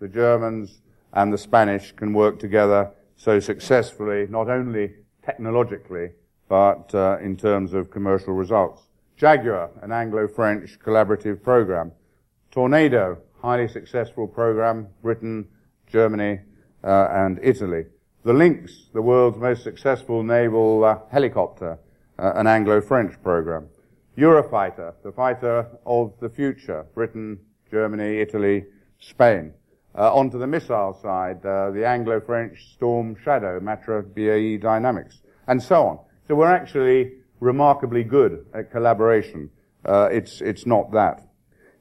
[0.00, 0.82] the Germans,
[1.12, 4.94] and the Spanish can work together so successfully, not only
[5.24, 6.10] technologically,
[6.48, 8.82] but uh, in terms of commercial results.
[9.16, 11.92] Jaguar, an Anglo-French collaborative program.
[12.50, 15.48] Tornado, highly successful program, Britain,
[15.86, 16.40] Germany,
[16.84, 17.84] uh, and Italy.
[18.24, 21.78] The Lynx, the world's most successful naval uh, helicopter,
[22.18, 23.68] uh, an Anglo-French program.
[24.16, 27.38] Eurofighter, the fighter of the future, Britain,
[27.70, 28.64] Germany, Italy,
[28.98, 29.52] Spain.
[29.98, 35.88] Uh, onto the missile side, uh, the Anglo-French Storm Shadow, Matra BAE Dynamics, and so
[35.88, 35.98] on.
[36.28, 39.50] So we're actually remarkably good at collaboration.
[39.84, 41.26] Uh, it's, it's not that.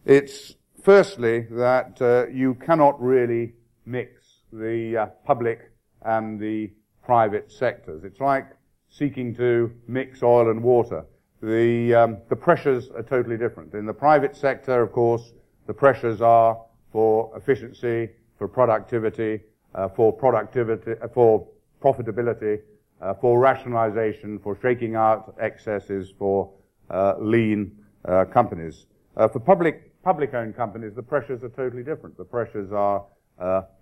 [0.04, 3.54] It's firstly that uh, you cannot really
[3.86, 6.72] mix the uh, public and the
[7.06, 8.04] private sectors.
[8.04, 8.48] It's like
[8.90, 11.06] seeking to mix oil and water.
[11.44, 13.76] The, um, the pressures are totally different.
[13.76, 15.34] In the private sector, of course,
[15.68, 16.58] the pressures are
[16.98, 19.40] for efficiency, for productivity,
[19.76, 21.48] uh, for productivity, uh, for
[21.80, 22.60] profitability,
[23.02, 26.52] uh, for rationalization, for shaking out excesses, for
[26.90, 27.72] uh, lean
[28.06, 28.88] uh, companies.
[29.16, 32.18] Uh, for public public-owned companies, the pressures are totally different.
[32.18, 33.06] The pressures are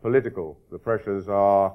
[0.01, 0.59] political.
[0.69, 1.73] The pressures are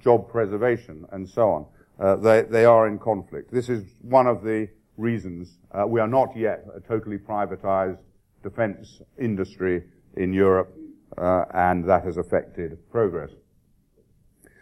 [0.00, 2.22] job preservation, and so on.
[2.24, 3.52] they they are in conflict.
[3.52, 8.02] This is one of the reasons we are not yet a totally privatized
[8.42, 9.84] defense industry
[10.16, 10.74] in Europe,
[11.16, 13.30] and that has affected progress.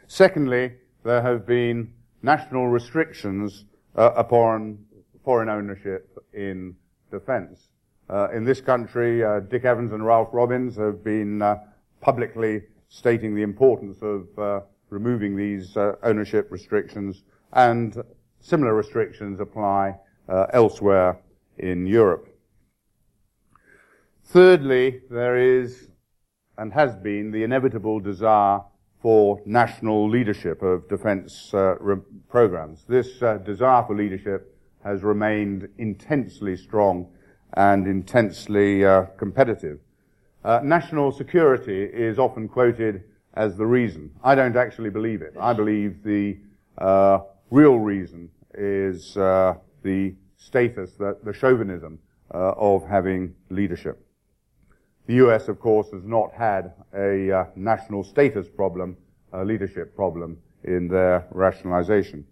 [0.07, 0.73] Secondly,
[1.05, 1.93] there have been
[2.23, 3.65] national restrictions
[3.97, 4.79] uh, upon
[5.25, 6.75] foreign ownership in
[7.11, 7.69] defense.
[8.09, 11.57] Uh, in this country, uh, Dick Evans and Ralph Robins have been uh,
[12.01, 18.03] publicly stating the importance of uh, removing these uh, ownership restrictions, and
[18.41, 19.95] similar restrictions apply
[20.53, 21.19] elsewhere
[21.59, 22.28] in Europe.
[24.31, 25.89] Thirdly, there is
[26.59, 28.61] and has been the inevitable desire
[29.01, 32.85] for national leadership of defense uh, re- programs.
[32.87, 34.55] This uh, desire for leadership
[34.85, 37.09] has remained intensely strong
[37.55, 39.79] and intensely uh, competitive.
[40.45, 44.11] Uh, national security is often quoted as the reason.
[44.23, 45.37] I don't actually believe it.
[45.41, 46.37] I believe the
[46.77, 47.21] uh,
[47.51, 51.99] real reason is uh, the status, the, the chauvinism
[52.31, 54.05] of having leadership.
[55.09, 58.95] The US, of course, has not had a uh, national status problem,
[59.33, 62.27] a leadership problem in their rationalization.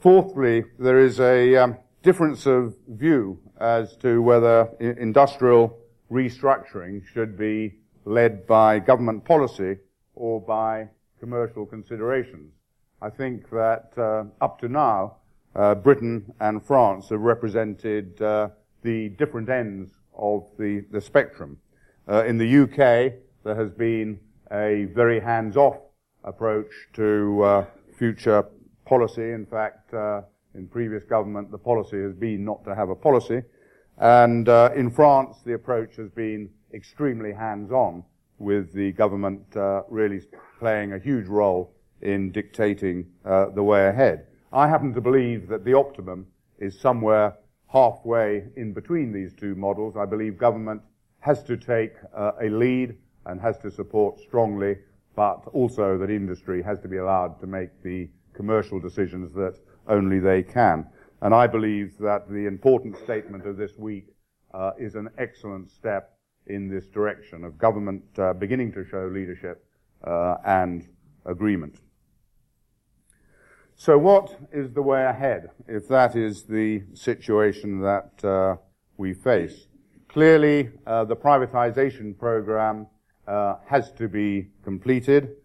[0.00, 5.78] Fourthly, there is a um, difference of view as to whether industrial
[6.10, 9.76] restructuring should be led by government policy
[10.16, 10.88] or by
[11.20, 12.52] commercial considerations.
[13.00, 15.18] I think that uh, up to now,
[15.54, 18.48] uh, Britain and France have represented uh,
[18.82, 21.58] the different ends of the, the spectrum.
[22.08, 24.20] Uh, in the UK, there has been
[24.52, 25.76] a very hands-off
[26.22, 27.66] approach to uh,
[27.98, 28.44] future
[28.84, 29.32] policy.
[29.32, 30.22] In fact, uh,
[30.54, 33.42] in previous government, the policy has been not to have a policy.
[33.98, 38.04] And uh, in France, the approach has been extremely hands-on,
[38.38, 40.20] with the government uh, really
[40.58, 44.26] playing a huge role in dictating uh, the way ahead.
[44.52, 46.26] I happen to believe that the optimum
[46.58, 47.36] is somewhere
[47.72, 49.96] halfway in between these two models.
[49.96, 50.82] I believe government
[51.26, 52.96] has to take uh, a lead
[53.26, 54.76] and has to support strongly,
[55.16, 59.58] but also that industry has to be allowed to make the commercial decisions that
[59.88, 60.86] only they can.
[61.22, 64.14] And I believe that the important statement of this week
[64.54, 66.16] uh, is an excellent step
[66.46, 69.66] in this direction of government uh, beginning to show leadership
[70.04, 70.86] uh, and
[71.24, 71.80] agreement.
[73.74, 78.56] So what is the way ahead if that is the situation that uh,
[78.96, 79.66] we face?
[80.16, 82.86] Clearly, uh, the privatization program
[83.28, 85.36] uh, has to be completed,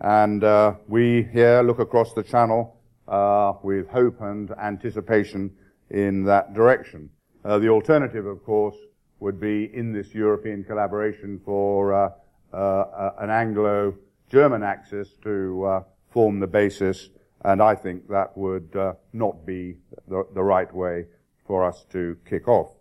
[0.00, 0.42] and
[0.88, 5.54] we here look across the channel uh, with hope and anticipation
[5.90, 7.08] in that direction.
[7.44, 8.74] Uh, the alternative, of course,
[9.20, 12.10] would be in this European collaboration for uh,
[12.52, 17.10] uh, uh an Anglo-German axis to uh, form the basis,
[17.44, 18.74] and I think that would
[19.12, 19.76] not be
[20.08, 21.04] the, the, right way
[21.46, 22.75] for us to kick off.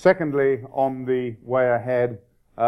[0.00, 2.20] Secondly, on the way ahead,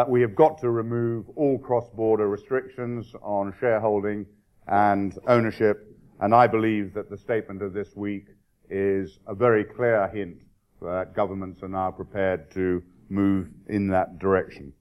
[0.09, 4.27] we have got to remove all cross-border restrictions on shareholding
[4.67, 8.27] and ownership and I believe that the statement of this week
[8.69, 10.39] is a very clear hint
[10.83, 14.73] that governments are now prepared to move in that direction.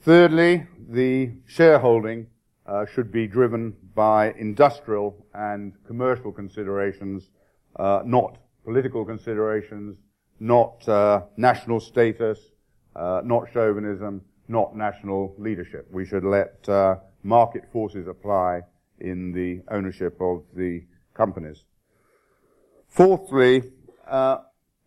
[0.00, 2.26] Thirdly, the shareholding
[2.66, 7.30] uh, should be driven by industrial and commercial considerations,
[7.76, 8.38] uh, not
[8.68, 9.96] political considerations,
[10.40, 12.38] not uh, national status,
[12.94, 15.88] uh, not chauvinism, not national leadership.
[15.90, 18.60] We should let uh, market forces apply
[19.00, 21.64] in the ownership of the companies.
[22.88, 23.62] Fourthly,
[24.06, 24.40] uh,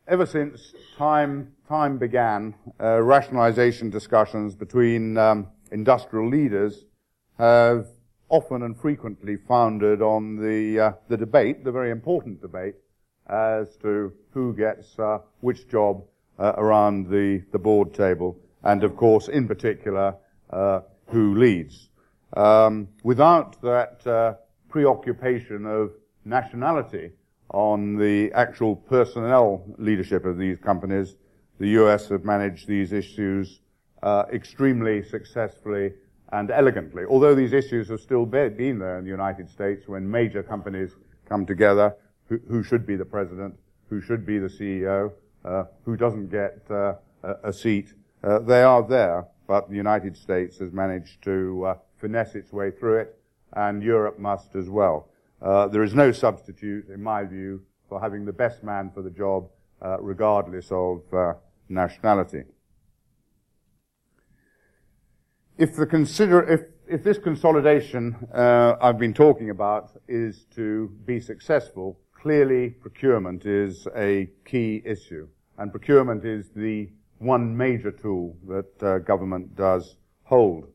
[0.08, 6.86] ever since time time began, uh, rationalization discussions between um, industrial leaders
[7.40, 7.88] have
[8.30, 12.76] often and frequently founded on the uh, the debate, the very important debate,
[13.32, 16.04] as to who gets uh, which job
[16.38, 20.16] uh, around the the board table, and of course, in particular,
[20.50, 21.90] uh, who leads.
[22.36, 24.36] Um, without that uh,
[24.70, 25.92] preoccupation of
[26.26, 27.12] nationality
[27.50, 31.16] on the actual personnel leadership of these companies,
[31.60, 33.60] the US have managed these issues
[34.02, 35.94] uh, extremely successfully
[36.32, 37.04] and elegantly.
[37.04, 40.92] Although these issues have still been there in the United States when major companies
[41.28, 41.96] come together,
[42.48, 43.56] who, should be the president,
[43.90, 45.12] who should be the CEO,
[45.44, 46.94] uh, who doesn't get uh,
[47.44, 52.36] a seat, uh, they are there, but the United States has managed to uh, finesse
[52.36, 53.20] its way through it,
[53.54, 55.10] and Europe must as well.
[55.42, 59.10] Uh, there is no substitute, in my view, for having the best man for the
[59.10, 59.50] job,
[59.82, 61.02] uh, regardless of
[61.68, 62.44] nationality.
[65.58, 66.62] If consider if
[66.92, 73.88] if this consolidation uh, I've been talking about is to be successful, clearly procurement is
[73.96, 80.68] a key issue, and procurement is the one major tool that uh, government does hold.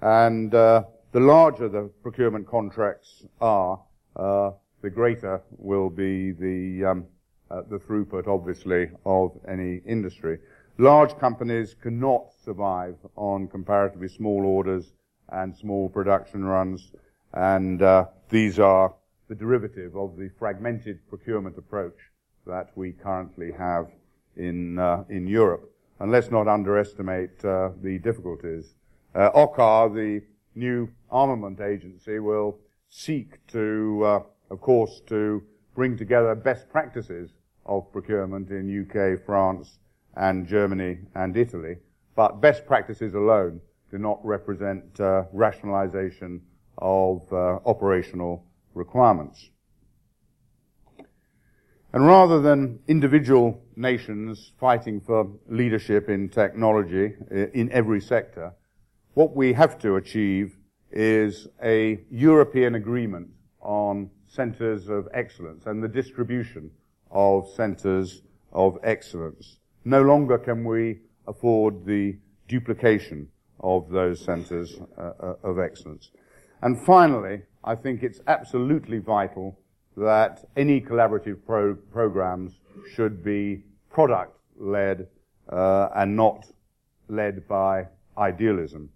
[0.00, 3.78] And uh, the larger the procurement contracts are,
[4.16, 7.06] uh, the greater will be the um,
[7.50, 10.38] uh, the throughput, obviously, of any industry.
[10.78, 14.92] Large companies cannot survive on comparatively small orders
[15.28, 16.92] and small production runs,
[17.34, 18.94] and uh, these are
[19.28, 21.98] the derivative of the fragmented procurement approach
[22.46, 23.88] that we currently have
[24.36, 25.70] in uh, in Europe.
[25.98, 28.74] And let's not underestimate uh, the difficulties
[29.16, 30.22] uh, OCCAR, the
[30.54, 32.58] new armament agency, will
[32.90, 34.20] seek to, uh,
[34.50, 35.42] of course, to
[35.74, 37.30] bring together best practices
[37.64, 39.78] of procurement in UK, France,
[40.16, 41.76] and Germany and Italy.
[42.14, 43.60] But best practices alone
[43.90, 46.42] do not represent uh, rationalization
[46.78, 48.44] of uh, operational
[48.76, 49.50] requirements.
[51.92, 58.52] And rather than individual nations fighting for leadership in technology uh, in every sector,
[59.14, 60.58] what we have to achieve
[60.90, 63.28] is a European agreement
[63.60, 66.70] on centers of excellence and the distribution
[67.10, 68.22] of centers
[68.52, 69.58] of excellence.
[69.84, 72.18] No longer can we afford the
[72.48, 73.28] duplication
[73.60, 76.10] of those centers uh, of excellence.
[76.62, 79.58] And finally, I think it's absolutely vital
[79.96, 82.60] that any collaborative pro- programs
[82.94, 85.08] should be product led
[85.50, 86.46] uh, and not
[87.08, 87.86] led by
[88.16, 88.90] idealism.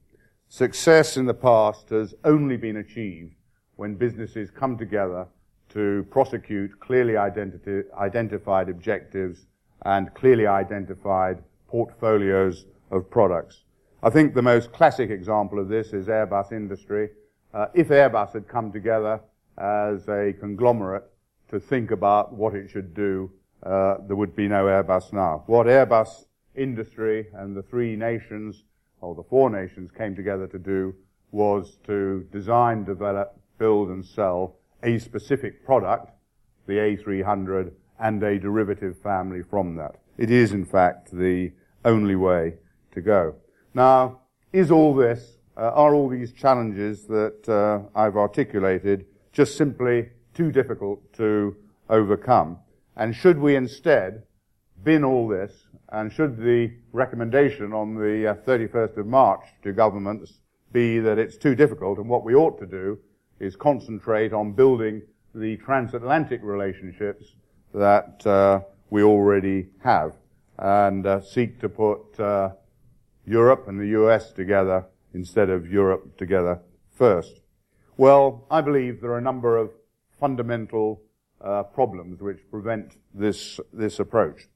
[0.48, 3.34] Success in the past has only been achieved
[3.76, 5.26] when businesses come together
[5.70, 9.46] to prosecute clearly identi- identified objectives
[9.82, 13.64] and clearly identified portfolios of products.
[14.02, 17.10] I think the most classic example of this is Airbus Industrie.
[17.52, 19.20] Uh, if Airbus had come together
[19.58, 21.04] as a conglomerate
[21.50, 23.30] to think about what it should do,
[23.64, 25.42] uh, there would be no Airbus now.
[25.46, 28.64] What Airbus Industrie and the three nations,
[29.00, 30.94] or the four nations, came together to do
[31.32, 36.10] was to design, develop, build and sell a specific product,
[36.66, 39.96] the A300, and a derivative family from that.
[40.16, 41.52] It is, in fact, the
[41.84, 42.54] only way
[42.92, 43.34] to go.
[43.74, 44.20] Now,
[44.52, 50.50] is all this, uh, are all these challenges that uh, I've articulated just simply too
[50.50, 51.54] difficult to
[51.90, 52.58] overcome?
[52.96, 54.22] And should we instead
[54.82, 60.40] bin all this, and should the recommendation on the uh, 31st of March to governments
[60.72, 62.98] be that it's too difficult and what we ought to do
[63.38, 65.02] is concentrate on building
[65.34, 67.34] the transatlantic relationships
[67.74, 70.14] that uh, we already have
[70.58, 72.50] and uh, seek to put uh,
[73.26, 77.40] Europe and the US together instead of Europe together first.
[77.96, 79.70] Well, I believe there are a number of
[80.18, 81.02] fundamental
[81.40, 84.48] uh, problems which prevent this this approach.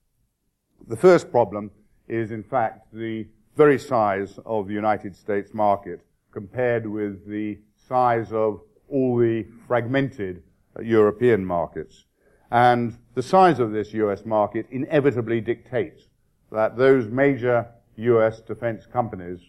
[0.86, 1.70] The first problem
[2.08, 3.26] is, in fact, the
[3.56, 6.00] very size of the United States market
[6.30, 10.42] compared with the size of all the fragmented
[10.76, 12.04] uh, European markets.
[12.50, 16.08] And the size of this US market inevitably dictates
[16.50, 19.40] that those major US defense companies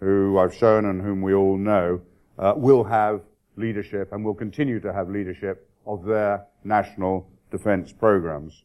[0.00, 2.00] who I've shown and whom we all know
[2.38, 3.22] uh, will have
[3.56, 8.64] leadership and will continue to have leadership of their national defense programs.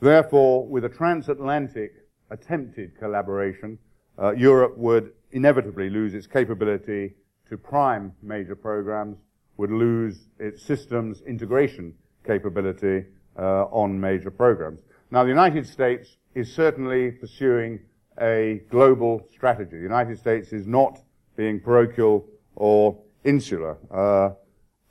[0.00, 1.92] Therefore, with a transatlantic
[2.30, 3.78] attempted collaboration,
[4.20, 7.14] uh, Europe would inevitably lose its capability
[7.48, 9.18] to prime major programs
[9.56, 11.94] would lose its systems integration
[12.24, 13.04] capability
[13.36, 14.78] uh, on major programs.
[15.10, 17.80] Now, the United States is certainly pursuing
[18.20, 19.76] a global strategy.
[19.76, 21.00] The United States is not
[21.36, 23.78] being parochial or insular.
[23.90, 24.30] Uh,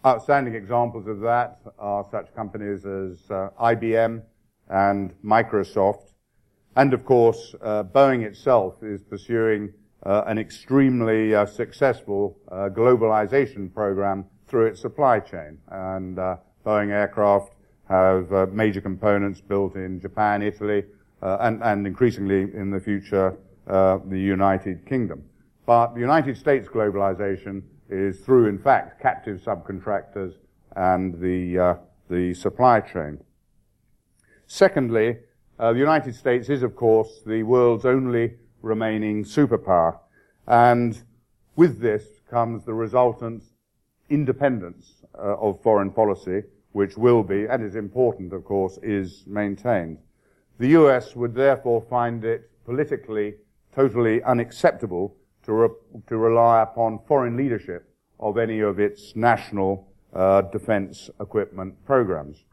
[0.06, 4.22] outstanding examples of that are such companies as uh, IBM
[4.70, 6.14] and Microsoft.
[6.76, 9.74] And of course, uh, Boeing itself is pursuing
[10.06, 15.58] uh, an extremely uh, successful uh, globalization program through its supply chain.
[15.70, 16.18] And
[16.66, 17.54] Boeing aircraft
[17.90, 20.84] have major components built in Japan, Italy,
[21.22, 23.38] uh, and, and, increasingly in the future,
[23.68, 25.24] uh, the United Kingdom.
[25.66, 30.36] But the United States globalization is through, in fact, captive subcontractors
[30.76, 31.76] and the, uh,
[32.10, 33.20] the supply chain.
[34.46, 35.18] Secondly,
[35.60, 39.98] uh, the United States is, of course, the world's only remaining superpower.
[40.46, 41.02] And
[41.56, 43.44] with this comes the resultant
[44.10, 49.98] independence uh, of foreign policy, which will be, and is important, of course, is maintained.
[50.60, 53.36] The US would therefore find it politically
[53.74, 57.90] totally unacceptable to, re- to rely upon foreign leadership
[58.20, 62.44] of any of its national uh, defense equipment programs.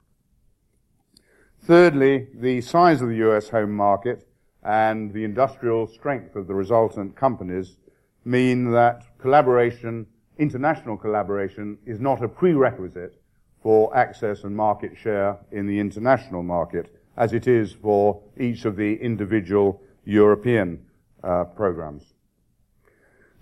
[1.62, 4.28] Thirdly, the size of the US home market
[4.62, 7.78] and the industrial strength of the resultant companies
[8.24, 10.06] mean that collaboration
[10.38, 13.20] international collaboration is not a prerequisite
[13.62, 18.76] for access and market share in the international market, as it is for each of
[18.76, 20.84] the individual European
[21.22, 22.14] uh, programs.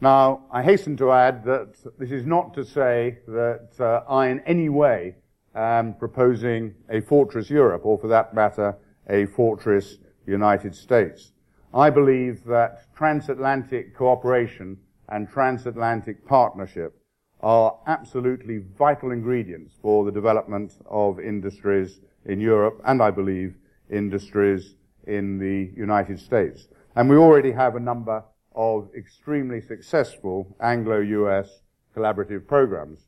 [0.00, 4.40] Now, I hasten to add that this is not to say that uh, I in
[4.40, 5.16] any way
[5.54, 8.76] am proposing a fortress Europe, or for that matter,
[9.08, 11.32] a fortress United States.
[11.74, 16.94] I believe that transatlantic cooperation and transatlantic partnership
[17.40, 23.56] are absolutely vital ingredients for the development of industries in Europe and I believe
[23.92, 24.74] industries
[25.06, 26.68] in the United States.
[26.96, 28.24] And we already have a number
[28.54, 31.62] of extremely successful Anglo-US
[31.96, 33.06] collaborative programs.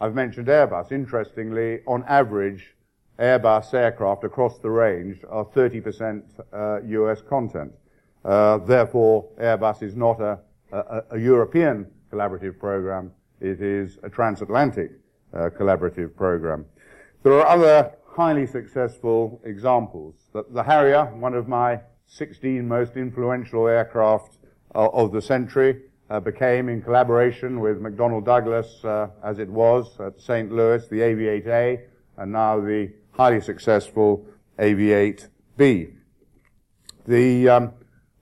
[0.00, 0.90] I've mentioned Airbus.
[0.90, 2.74] Interestingly, on average,
[3.18, 6.22] Airbus aircraft across the range are 30%
[6.52, 7.72] uh, US content.
[8.24, 10.40] Uh, therefore, Airbus is not a
[10.74, 13.12] a, a European collaborative program.
[13.40, 14.92] It is a transatlantic
[15.32, 16.66] uh, collaborative program.
[17.22, 20.14] There are other highly successful examples.
[20.32, 24.38] The, the Harrier, one of my 16 most influential aircraft
[24.74, 29.98] uh, of the century, uh, became, in collaboration with McDonnell Douglas, uh, as it was
[29.98, 30.52] at St.
[30.52, 31.80] Louis, the AV-8A,
[32.18, 34.24] and now the highly successful
[34.58, 35.92] AV-8B.
[37.06, 37.72] The um,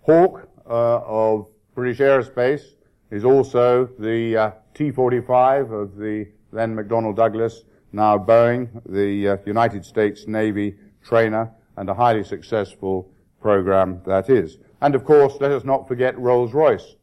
[0.02, 2.62] Hawk uh, of British Aerospace
[3.10, 7.62] is also the uh, T-45 of the then McDonnell Douglas,
[7.92, 14.58] now Boeing, the uh, United States Navy trainer, and a highly successful program that is.
[14.80, 16.96] And of course, let us not forget Rolls-Royce,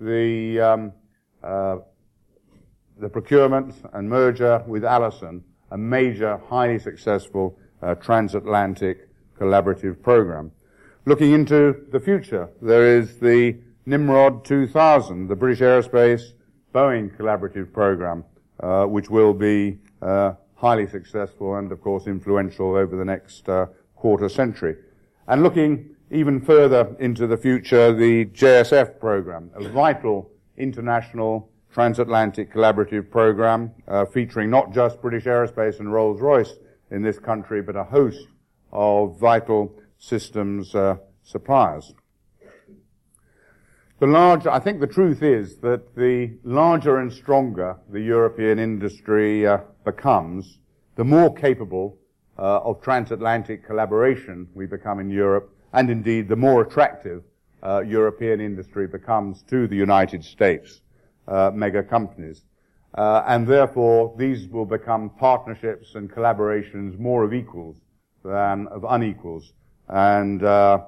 [0.00, 0.92] the um,
[1.42, 1.76] uh,
[2.98, 10.50] the procurement and merger with Allison, a major, highly successful uh, transatlantic collaborative program.
[11.04, 16.32] Looking into the future, there is the Nimrod 2000, the British Aerospace
[16.74, 18.24] Boeing collaborative program,
[18.60, 23.66] uh, which will be uh, highly successful and, of course, influential over the next uh,
[23.94, 24.76] quarter century.
[25.28, 33.10] And looking even further into the future, the JSF program, a vital international transatlantic collaborative
[33.10, 36.54] program uh, featuring not just British Aerospace and Rolls-Royce
[36.90, 38.28] in this country, but a host
[38.72, 41.92] of vital systems uh, suppliers.
[43.98, 49.46] The larger, I think the truth is that the larger and stronger the European industry
[49.46, 50.58] uh, becomes,
[50.96, 51.96] the more capable
[52.38, 57.22] uh, of transatlantic collaboration we become in Europe, and indeed the more attractive
[57.62, 60.82] uh, European industry becomes to the United States
[61.26, 62.44] uh, mega companies.
[62.98, 67.78] Uh, and therefore, these will become partnerships and collaborations more of equals
[68.22, 69.54] than of unequals.
[69.88, 70.84] And uh,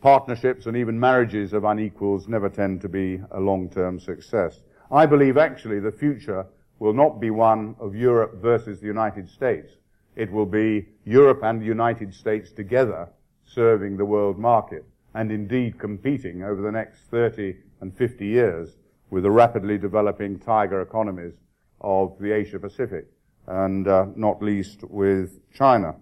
[0.00, 4.60] partnerships and even marriages of unequals never tend to be a long-term success.
[4.90, 6.46] I believe actually the future
[6.78, 9.72] will not be one of Europe versus the United States.
[10.16, 13.08] It will be Europe and the United States together
[13.44, 14.84] serving the world market
[15.14, 18.76] and indeed competing over the next 30 and 50 years
[19.10, 21.34] with the rapidly developing tiger economies
[21.80, 23.06] of the Asia Pacific
[23.46, 25.96] and uh, not least with China.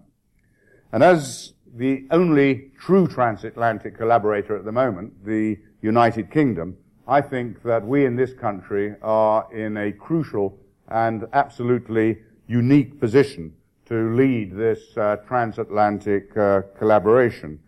[0.91, 6.75] And as the only true transatlantic collaborator at the moment, the United Kingdom,
[7.07, 10.57] I think that we in this country are in a crucial
[10.87, 12.17] and absolutely
[12.47, 13.53] unique position
[13.85, 17.59] to lead this uh, transatlantic uh, collaboration.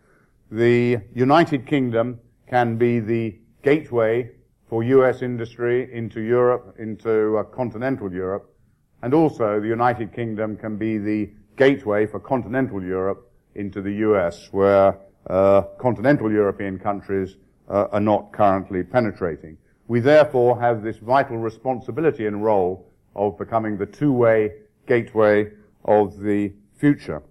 [0.51, 4.31] The United Kingdom can be the gateway
[4.67, 5.21] for U.S.
[5.21, 8.55] industry into Europe, into uh, continental Europe,
[9.03, 13.28] and also the United Kingdom can be the gateway for continental Europe
[13.59, 14.97] into the US, where
[15.29, 17.35] uh, continental European countries
[17.67, 19.57] uh, are not currently penetrating.
[19.87, 24.53] We therefore have this vital responsibility and role of becoming the two-way
[24.87, 25.51] gateway
[25.83, 27.21] of the future.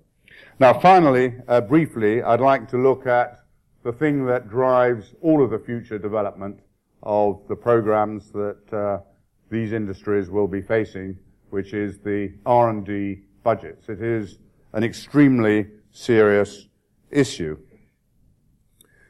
[0.61, 3.41] Now, finally, uh, briefly, I'd like to look at
[3.85, 6.61] the thing that drives all of the future development
[7.03, 8.99] of the programs that uh,
[9.51, 11.17] these industries will be facing,
[11.51, 13.89] which is the R&D budgets.
[13.89, 14.39] It is
[14.73, 15.67] an extremely
[15.99, 16.69] serious
[17.11, 17.59] issue.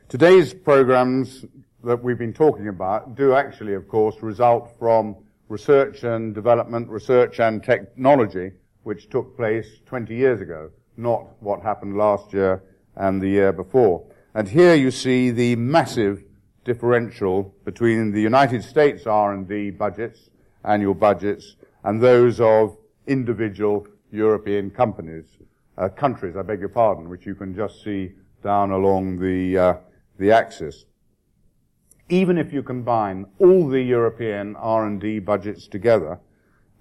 [0.09, 1.45] Today's programs
[1.85, 5.15] that we've been talking about do actually, of course, result from
[5.51, 8.53] research and development, research and technology,
[8.85, 12.63] which took place 20 years ago, not what happened last year
[12.97, 14.03] and the year before.
[14.35, 16.25] And here you see the massive
[16.65, 20.31] differential between the United States R&D budgets,
[20.65, 25.38] annual budgets, and those of individual European companies
[25.79, 28.13] uh, countries, I beg your pardon, which you can just see
[28.43, 29.75] down along the, uh,
[30.19, 30.85] the axis.
[32.09, 36.19] Even if you combine all the European R&D budgets together,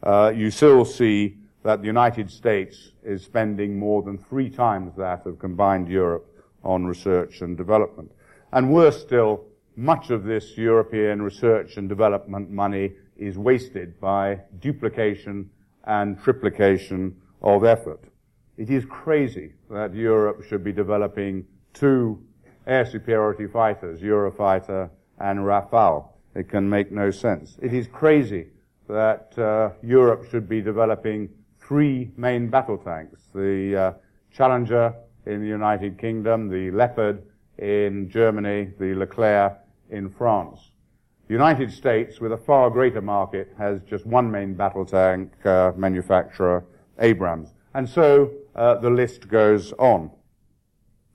[0.03, 5.25] uh, you still see that the United States is spending more than three times that
[5.25, 6.25] of combined Europe
[6.63, 8.11] on research and development.
[8.53, 9.45] And worse still,
[9.75, 15.49] much of this European research and development money is wasted by duplication
[15.83, 18.03] and triplication of effort.
[18.57, 22.19] It is crazy that Europe should be developing two
[22.65, 24.89] air superiority fighters, Eurofighter
[25.19, 26.09] and Rafale.
[26.33, 27.57] It can make no sense.
[27.61, 28.47] It is crazy
[28.87, 31.29] that uh, Europe should be developing
[31.59, 33.93] three main battle tanks, the uh,
[34.31, 34.93] Challenger
[35.27, 37.21] in the United Kingdom, the Leopard
[37.59, 39.55] in Germany, the Leclerc
[39.91, 40.71] in France.
[41.27, 45.73] The United States, with a far greater market, has just one main battle tank uh,
[45.75, 46.63] manufacturer,
[46.99, 47.53] Abrams.
[47.73, 50.11] And so uh, the list goes on.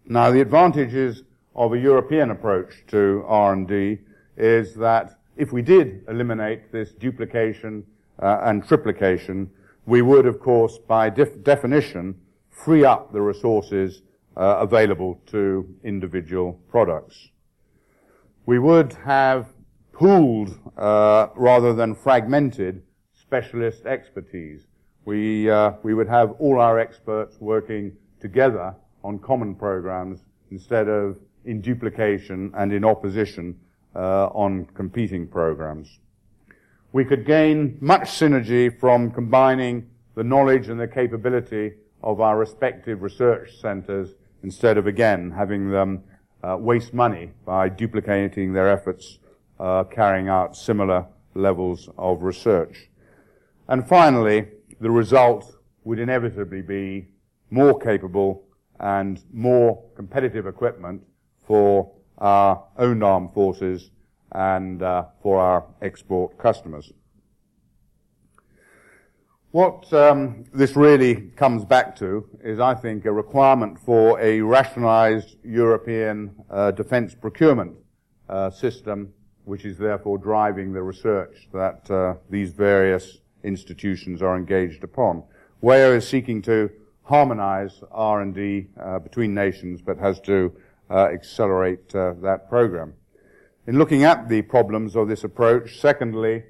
[0.07, 1.24] Now, the advantages
[1.55, 3.99] of a European approach to R&D
[4.36, 7.84] is that if we did eliminate this duplication
[8.20, 9.49] uh, and triplication,
[9.86, 12.14] we would, of course, by def- definition,
[12.51, 14.03] free up the resources
[14.36, 17.30] uh, available to individual products.
[18.47, 19.49] We would have
[19.93, 22.82] pooled uh, rather than fragmented
[23.12, 24.66] specialist expertise.
[25.05, 31.18] We, uh, we would have all our experts working together on common programs instead of
[31.44, 33.59] in duplication and in opposition
[33.94, 35.98] uh, on competing programs.
[36.92, 41.72] We could gain much synergy from combining the knowledge and the capability
[42.03, 44.11] of our respective research centers
[44.42, 46.05] instead of again having them
[46.42, 49.18] uh, waste money by duplicating their efforts
[49.59, 52.88] uh, carrying out similar levels of research.
[53.68, 54.48] And finally,
[54.83, 55.55] the result
[55.85, 57.07] would inevitably be
[57.51, 58.45] more capable
[58.80, 61.01] and more competitive equipment
[61.47, 63.93] for our own armed forces
[64.33, 66.93] and uh, for our export customers.
[69.53, 75.37] What um, this really comes back to is, I think, a requirement for a rationalized
[75.45, 77.76] European uh, defense procurement
[78.28, 79.12] uh, system,
[79.45, 85.22] which is therefore driving the research that uh, these various institutions are engaged upon.
[85.61, 86.70] WEA is seeking to
[87.03, 90.53] harmonize R&D uh, between nations, but has to
[90.90, 92.95] uh, accelerate uh, that program.
[93.66, 96.45] In looking at the problems of this approach, secondly,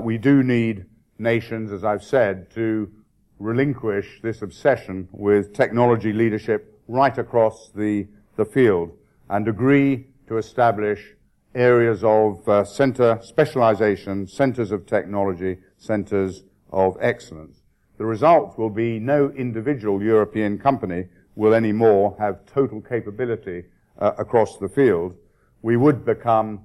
[0.00, 0.86] we do need
[1.18, 2.90] nations, as I've said, to
[3.38, 8.96] relinquish this obsession with technology leadership right across the, the field
[9.28, 11.14] and agree to establish
[11.54, 17.62] areas of uh, center specialization, centers of technology, centers of excellence.
[17.98, 21.06] The result will be no individual European company
[21.36, 23.64] will anymore have total capability
[23.98, 25.16] uh, across the field.
[25.62, 26.64] We would become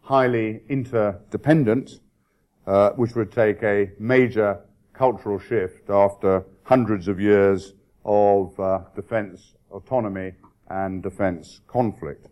[0.00, 2.00] highly interdependent
[2.66, 4.60] uh, which would take a major
[4.92, 10.32] cultural shift after hundreds of years of uh, defense autonomy
[10.68, 12.28] and defense conflict.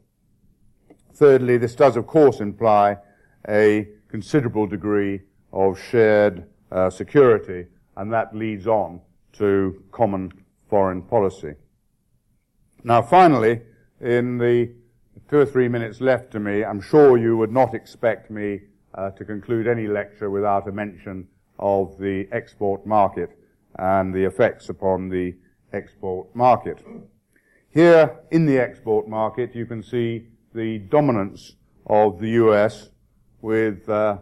[1.15, 2.99] Thirdly, this does of course imply
[3.49, 5.23] a considerable degree
[5.53, 7.67] of shared uh, security,
[7.97, 9.01] and that leads on
[9.33, 10.33] to common
[10.69, 11.55] foreign policy.
[12.85, 13.63] Now finally,
[14.01, 14.73] in the
[15.29, 18.61] two or three minutes left to me, I'm sure you would not expect me
[18.95, 21.29] uh, to conclude any lecture without a mention
[21.59, 23.31] of the export market
[23.79, 25.35] and the effects upon the
[25.73, 26.83] export market.
[27.71, 32.89] Here in the export market, you can see the dominance of the US
[33.43, 34.19] with uh,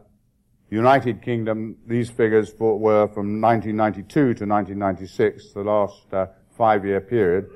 [0.70, 1.76] United Kingdom.
[1.86, 7.50] These figures for, were from 1992 to 1996, the last uh, five-year period.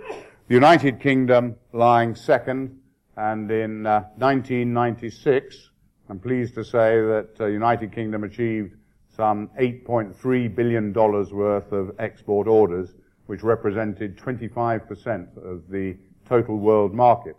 [0.48, 2.78] The United Kingdom lying second,
[3.16, 8.74] and in 1996, uh, I'm pleased to say that uh, United Kingdom achieved
[9.14, 12.94] some $8.3 billion worth of export orders,
[13.26, 15.96] which represented 25% of the
[16.26, 17.36] total world market.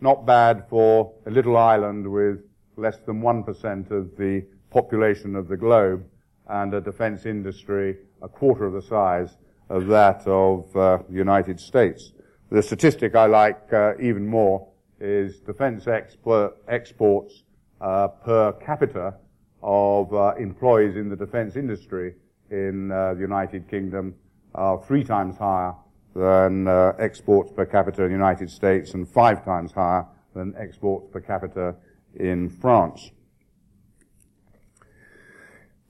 [0.00, 2.38] Not bad for a little island with
[2.76, 4.46] less than 1% of the
[4.76, 6.04] population of the globe
[6.48, 9.38] and a defense industry a quarter of the size
[9.70, 12.12] of that of uh, the United States.
[12.50, 14.68] The statistic I like uh, even more
[15.00, 17.44] is defense expo- exports
[17.80, 19.14] uh, per capita
[19.62, 22.14] of uh, employees in the defense industry
[22.50, 24.14] in uh, the United Kingdom
[24.54, 25.74] are three times higher
[26.14, 30.04] than uh, exports per capita in the United States and five times higher
[30.34, 31.74] than exports per capita
[32.20, 33.10] in France.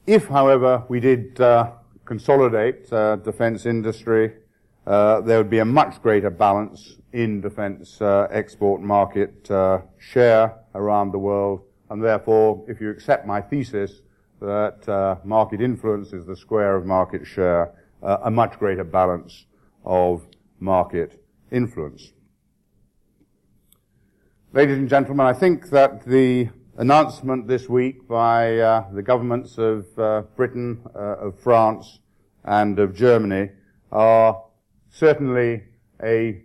[0.07, 1.73] If, however, we did uh,
[2.05, 4.33] consolidate uh, defense industry,
[4.87, 9.47] there would be a much greater balance in defense export market
[9.99, 14.03] share around the world and therefore, if you accept my thesis
[14.41, 19.47] that uh, market influence is the square of market share, uh, a much greater balance
[19.85, 20.27] of
[20.59, 22.13] market influence.
[24.53, 29.87] Ladies and gentlemen, I think that the announcement this week by uh, the governments of
[29.99, 32.01] uh, Britain, uh, of France,
[32.45, 33.51] and of Germany
[33.91, 34.45] are
[34.91, 35.63] certainly
[36.03, 36.43] a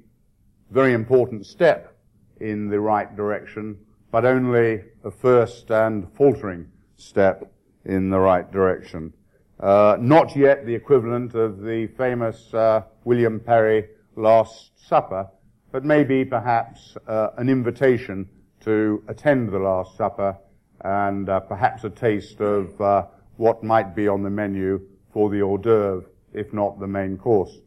[0.69, 1.95] very important step
[2.39, 3.77] in the right direction
[4.11, 6.67] but only a first and faltering
[6.97, 7.51] step
[7.85, 9.13] in the right direction.
[9.59, 15.27] Uh, not yet the equivalent of the famous uh, William Perry Last Supper,
[15.71, 18.27] but maybe perhaps uh, an invitation
[18.61, 20.37] to attend the Last Supper
[20.81, 23.05] and uh, perhaps a taste of uh,
[23.37, 24.81] what might be on the menu
[25.11, 27.59] for the hors d'oeuvre, if not the main course.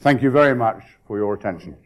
[0.00, 1.76] Thank you very much for your attention.